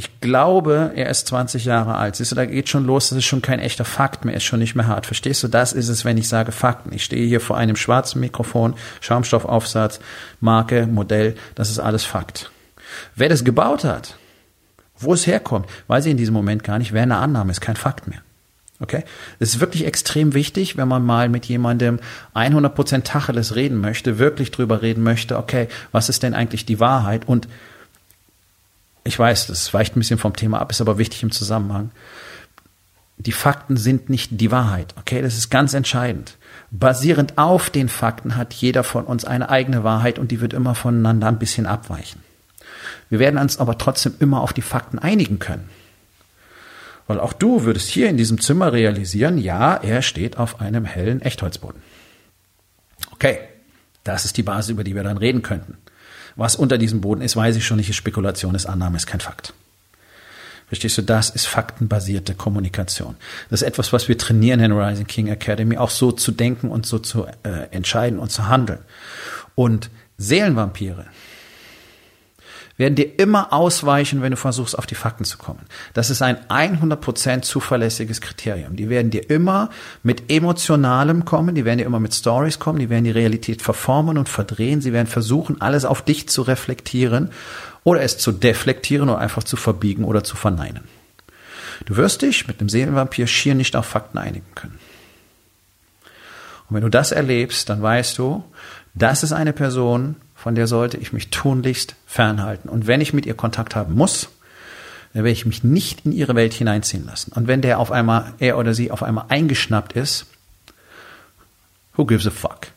Ich 0.00 0.18
glaube, 0.22 0.92
er 0.94 1.10
ist 1.10 1.26
20 1.26 1.66
Jahre 1.66 1.96
alt. 1.96 2.16
Siehst 2.16 2.32
du, 2.32 2.34
da 2.34 2.46
geht 2.46 2.70
schon 2.70 2.86
los, 2.86 3.10
das 3.10 3.18
ist 3.18 3.26
schon 3.26 3.42
kein 3.42 3.58
echter 3.58 3.84
Fakt 3.84 4.24
mehr, 4.24 4.34
ist 4.34 4.44
schon 4.44 4.60
nicht 4.60 4.74
mehr 4.74 4.86
hart. 4.86 5.04
Verstehst 5.04 5.42
du, 5.42 5.48
das 5.48 5.74
ist 5.74 5.90
es, 5.90 6.06
wenn 6.06 6.16
ich 6.16 6.26
sage 6.26 6.52
Fakten. 6.52 6.90
Ich 6.94 7.04
stehe 7.04 7.28
hier 7.28 7.38
vor 7.38 7.58
einem 7.58 7.76
schwarzen 7.76 8.18
Mikrofon, 8.18 8.76
Schaumstoffaufsatz, 9.02 10.00
Marke, 10.40 10.86
Modell, 10.86 11.34
das 11.54 11.68
ist 11.68 11.80
alles 11.80 12.04
Fakt. 12.04 12.50
Wer 13.14 13.28
das 13.28 13.44
gebaut 13.44 13.84
hat, 13.84 14.16
wo 14.96 15.12
es 15.12 15.26
herkommt, 15.26 15.66
weiß 15.88 16.06
ich 16.06 16.12
in 16.12 16.16
diesem 16.16 16.32
Moment 16.32 16.64
gar 16.64 16.78
nicht. 16.78 16.94
Wer 16.94 17.02
eine 17.02 17.18
Annahme 17.18 17.50
ist, 17.50 17.60
kein 17.60 17.76
Fakt 17.76 18.08
mehr. 18.08 18.22
Okay? 18.80 19.04
Es 19.38 19.50
ist 19.50 19.60
wirklich 19.60 19.84
extrem 19.84 20.32
wichtig, 20.32 20.78
wenn 20.78 20.88
man 20.88 21.04
mal 21.04 21.28
mit 21.28 21.44
jemandem 21.44 22.00
100% 22.34 23.02
Tacheles 23.02 23.54
reden 23.54 23.82
möchte, 23.82 24.18
wirklich 24.18 24.50
drüber 24.50 24.80
reden 24.80 25.02
möchte, 25.02 25.36
okay, 25.36 25.68
was 25.92 26.08
ist 26.08 26.22
denn 26.22 26.32
eigentlich 26.32 26.64
die 26.64 26.80
Wahrheit 26.80 27.28
und 27.28 27.48
ich 29.04 29.18
weiß, 29.18 29.46
das 29.46 29.72
weicht 29.72 29.96
ein 29.96 30.00
bisschen 30.00 30.18
vom 30.18 30.36
Thema 30.36 30.60
ab, 30.60 30.70
ist 30.70 30.80
aber 30.80 30.98
wichtig 30.98 31.22
im 31.22 31.30
Zusammenhang. 31.30 31.90
Die 33.16 33.32
Fakten 33.32 33.76
sind 33.76 34.08
nicht 34.08 34.40
die 34.40 34.50
Wahrheit, 34.50 34.94
okay? 34.98 35.20
Das 35.20 35.36
ist 35.36 35.50
ganz 35.50 35.74
entscheidend. 35.74 36.38
Basierend 36.70 37.36
auf 37.36 37.68
den 37.68 37.88
Fakten 37.88 38.36
hat 38.36 38.54
jeder 38.54 38.82
von 38.82 39.04
uns 39.04 39.24
eine 39.24 39.50
eigene 39.50 39.84
Wahrheit 39.84 40.18
und 40.18 40.30
die 40.30 40.40
wird 40.40 40.54
immer 40.54 40.74
voneinander 40.74 41.28
ein 41.28 41.38
bisschen 41.38 41.66
abweichen. 41.66 42.22
Wir 43.10 43.18
werden 43.18 43.38
uns 43.38 43.58
aber 43.58 43.76
trotzdem 43.76 44.14
immer 44.20 44.40
auf 44.40 44.52
die 44.52 44.62
Fakten 44.62 44.98
einigen 44.98 45.38
können. 45.38 45.68
Weil 47.06 47.20
auch 47.20 47.32
du 47.32 47.64
würdest 47.64 47.88
hier 47.88 48.08
in 48.08 48.16
diesem 48.16 48.40
Zimmer 48.40 48.72
realisieren, 48.72 49.36
ja, 49.36 49.74
er 49.74 50.00
steht 50.00 50.38
auf 50.38 50.60
einem 50.60 50.84
hellen 50.84 51.20
Echtholzboden. 51.20 51.82
Okay, 53.10 53.40
das 54.04 54.24
ist 54.24 54.36
die 54.36 54.44
Basis, 54.44 54.70
über 54.70 54.84
die 54.84 54.94
wir 54.94 55.02
dann 55.02 55.18
reden 55.18 55.42
könnten. 55.42 55.76
Was 56.36 56.56
unter 56.56 56.78
diesem 56.78 57.00
Boden 57.00 57.22
ist, 57.22 57.36
weiß 57.36 57.56
ich 57.56 57.66
schon 57.66 57.76
nicht, 57.76 57.90
ist 57.90 57.96
Spekulation, 57.96 58.54
ist 58.54 58.66
Annahme, 58.66 58.96
ist 58.96 59.06
kein 59.06 59.20
Fakt. 59.20 59.52
Verstehst 60.68 60.98
du, 60.98 61.02
das 61.02 61.30
ist 61.30 61.46
faktenbasierte 61.46 62.34
Kommunikation. 62.34 63.16
Das 63.50 63.62
ist 63.62 63.66
etwas, 63.66 63.92
was 63.92 64.06
wir 64.06 64.16
trainieren 64.16 64.60
in 64.60 64.70
Rising 64.70 65.06
King 65.06 65.26
Academy, 65.26 65.76
auch 65.76 65.90
so 65.90 66.12
zu 66.12 66.30
denken 66.30 66.70
und 66.70 66.86
so 66.86 67.00
zu 67.00 67.26
äh, 67.42 67.66
entscheiden 67.72 68.20
und 68.20 68.30
zu 68.30 68.46
handeln. 68.46 68.78
Und 69.56 69.90
Seelenvampire, 70.16 71.06
werden 72.80 72.96
dir 72.96 73.20
immer 73.20 73.52
ausweichen, 73.52 74.22
wenn 74.22 74.32
du 74.32 74.36
versuchst, 74.36 74.76
auf 74.76 74.86
die 74.86 74.96
Fakten 74.96 75.24
zu 75.24 75.38
kommen. 75.38 75.60
Das 75.94 76.10
ist 76.10 76.22
ein 76.22 76.38
100% 76.48 77.42
zuverlässiges 77.42 78.20
Kriterium. 78.20 78.74
Die 78.74 78.88
werden 78.88 79.10
dir 79.10 79.28
immer 79.30 79.70
mit 80.02 80.32
Emotionalem 80.32 81.24
kommen, 81.24 81.54
die 81.54 81.64
werden 81.64 81.78
dir 81.78 81.84
immer 81.84 82.00
mit 82.00 82.14
Stories 82.14 82.58
kommen, 82.58 82.78
die 82.78 82.90
werden 82.90 83.04
die 83.04 83.10
Realität 83.10 83.62
verformen 83.62 84.18
und 84.18 84.28
verdrehen, 84.28 84.80
sie 84.80 84.92
werden 84.92 85.06
versuchen, 85.06 85.60
alles 85.60 85.84
auf 85.84 86.02
dich 86.02 86.28
zu 86.28 86.42
reflektieren 86.42 87.30
oder 87.84 88.00
es 88.00 88.18
zu 88.18 88.32
deflektieren 88.32 89.10
oder 89.10 89.18
einfach 89.18 89.44
zu 89.44 89.56
verbiegen 89.56 90.04
oder 90.04 90.24
zu 90.24 90.36
verneinen. 90.36 90.84
Du 91.84 91.96
wirst 91.96 92.22
dich 92.22 92.48
mit 92.48 92.60
einem 92.60 92.70
Seelenvampir 92.70 93.26
schier 93.26 93.54
nicht 93.54 93.76
auf 93.76 93.86
Fakten 93.86 94.18
einigen 94.18 94.46
können. 94.54 94.78
Und 96.68 96.76
wenn 96.76 96.82
du 96.82 96.88
das 96.88 97.12
erlebst, 97.12 97.68
dann 97.68 97.82
weißt 97.82 98.16
du, 98.16 98.42
das 98.94 99.22
ist 99.22 99.32
eine 99.32 99.52
Person, 99.52 100.16
von 100.40 100.54
der 100.54 100.66
sollte 100.66 100.96
ich 100.96 101.12
mich 101.12 101.28
tunlichst 101.28 101.96
fernhalten. 102.06 102.70
Und 102.70 102.86
wenn 102.86 103.02
ich 103.02 103.12
mit 103.12 103.26
ihr 103.26 103.34
Kontakt 103.34 103.76
haben 103.76 103.94
muss, 103.94 104.30
dann 105.12 105.24
werde 105.24 105.32
ich 105.32 105.44
mich 105.44 105.62
nicht 105.64 106.06
in 106.06 106.12
ihre 106.12 106.34
Welt 106.34 106.54
hineinziehen 106.54 107.04
lassen. 107.04 107.32
Und 107.32 107.46
wenn 107.46 107.60
der 107.60 107.78
auf 107.78 107.92
einmal, 107.92 108.32
er 108.38 108.56
oder 108.56 108.72
sie 108.72 108.90
auf 108.90 109.02
einmal 109.02 109.26
eingeschnappt 109.28 109.92
ist, 109.92 110.24
who 111.94 112.06
gives 112.06 112.26
a 112.26 112.30
fuck? 112.30 112.68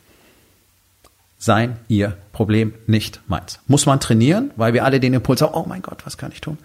Sein, 1.38 1.78
ihr 1.88 2.18
Problem, 2.32 2.74
nicht 2.86 3.22
meins. 3.28 3.60
Muss 3.66 3.86
man 3.86 3.98
trainieren, 3.98 4.50
weil 4.56 4.74
wir 4.74 4.84
alle 4.84 5.00
den 5.00 5.14
Impuls 5.14 5.40
haben, 5.40 5.54
oh 5.54 5.64
mein 5.66 5.80
Gott, 5.80 6.04
was 6.04 6.18
kann 6.18 6.32
ich 6.32 6.42
tun? 6.42 6.58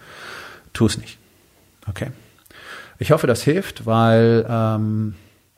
Tu 0.74 0.84
es 0.84 0.98
nicht. 0.98 1.16
Okay? 1.88 2.08
Ich 2.98 3.10
hoffe, 3.10 3.26
das 3.26 3.42
hilft, 3.42 3.86
weil 3.86 4.44
ähm, 4.46 5.14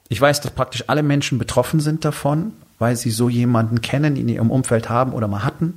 ich 0.09 0.21
weiß, 0.21 0.41
dass 0.41 0.53
praktisch 0.53 0.85
alle 0.87 1.03
Menschen 1.03 1.39
betroffen 1.39 1.81
sind 1.81 2.05
davon 2.05 2.53
weil 2.83 2.97
sie 2.97 3.13
so 3.13 3.29
jemanden 3.29 3.81
kennen, 3.81 4.17
in 4.17 4.29
ihrem 4.29 4.51
Umfeld 4.51 4.89
haben 4.89 5.13
oder 5.13 5.29
mal 5.29 5.45
hatten. 5.45 5.75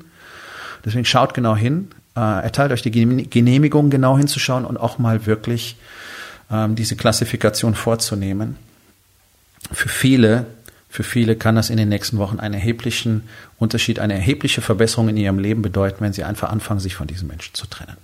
Deswegen 0.84 1.06
schaut 1.06 1.36
genau 1.36 1.56
hin, 1.56 1.90
äh, 2.16 2.20
erteilt 2.20 2.72
euch 2.72 2.82
die 2.82 2.90
Genehmigung, 2.90 3.92
genau 3.92 4.18
hinzuschauen 4.18 4.66
und 4.66 4.78
auch 4.78 4.98
mal 4.98 5.28
wirklich 5.28 5.78
ähm, 6.52 6.76
diese 6.76 6.96
Klassifikation 6.96 7.76
vorzunehmen. 7.76 8.56
Für 9.72 9.88
viele, 9.88 10.48
für 10.90 11.04
viele 11.04 11.36
kann 11.36 11.56
das 11.56 11.70
in 11.70 11.78
den 11.78 11.90
nächsten 11.90 12.18
Wochen 12.18 12.40
einen 12.40 12.56
erheblichen 12.56 13.30
Unterschied, 13.60 14.00
eine 14.00 14.16
erhebliche 14.16 14.62
Verbesserung 14.62 15.08
in 15.10 15.18
ihrem 15.18 15.38
Leben 15.38 15.62
bedeuten, 15.62 15.98
wenn 16.00 16.14
sie 16.14 16.24
einfach 16.24 16.50
anfangen, 16.50 16.80
sich 16.80 16.96
von 16.96 17.06
diesen 17.06 17.28
Menschen 17.28 17.54
zu 17.54 17.68
trennen. 17.68 17.98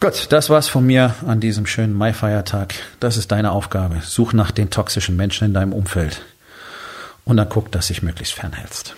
Gut, 0.00 0.28
das 0.30 0.48
war's 0.48 0.68
von 0.68 0.86
mir 0.86 1.14
an 1.26 1.40
diesem 1.40 1.66
schönen 1.66 1.92
Mai-Feiertag. 1.92 2.72
Das 2.98 3.18
ist 3.18 3.30
deine 3.30 3.52
Aufgabe. 3.52 4.00
Such 4.02 4.32
nach 4.32 4.52
den 4.52 4.70
toxischen 4.70 5.16
Menschen 5.16 5.44
in 5.48 5.52
deinem 5.52 5.74
Umfeld 5.74 6.22
und 7.28 7.36
dann 7.36 7.48
guck, 7.48 7.70
dass 7.70 7.88
dich 7.88 8.02
möglichst 8.02 8.34
fernhältst. 8.34 8.96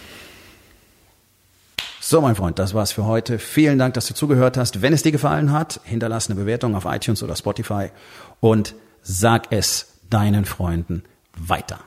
So, 2.01 2.21
mein 2.21 2.37
Freund, 2.37 2.59
das 2.59 2.75
war's 2.75 2.93
für 2.93 3.05
heute. 3.05 3.38
Vielen 3.38 3.79
Dank, 3.79 3.95
dass 3.95 4.07
du 4.07 4.14
zugehört 4.14 4.57
hast. 4.57 4.83
Wenn 4.83 4.93
es 4.93 5.03
dir 5.03 5.12
gefallen 5.12 5.53
hat, 5.53 5.81
hinterlass 5.85 6.31
eine 6.31 6.40
Bewertung 6.40 6.75
auf 6.77 6.85
iTunes 6.87 7.23
oder 7.23 7.37
Spotify 7.37 7.90
und 8.38 8.75
sag 9.03 9.49
es 9.51 9.95
deinen 10.09 10.45
Freunden 10.45 11.03
weiter. 11.37 11.81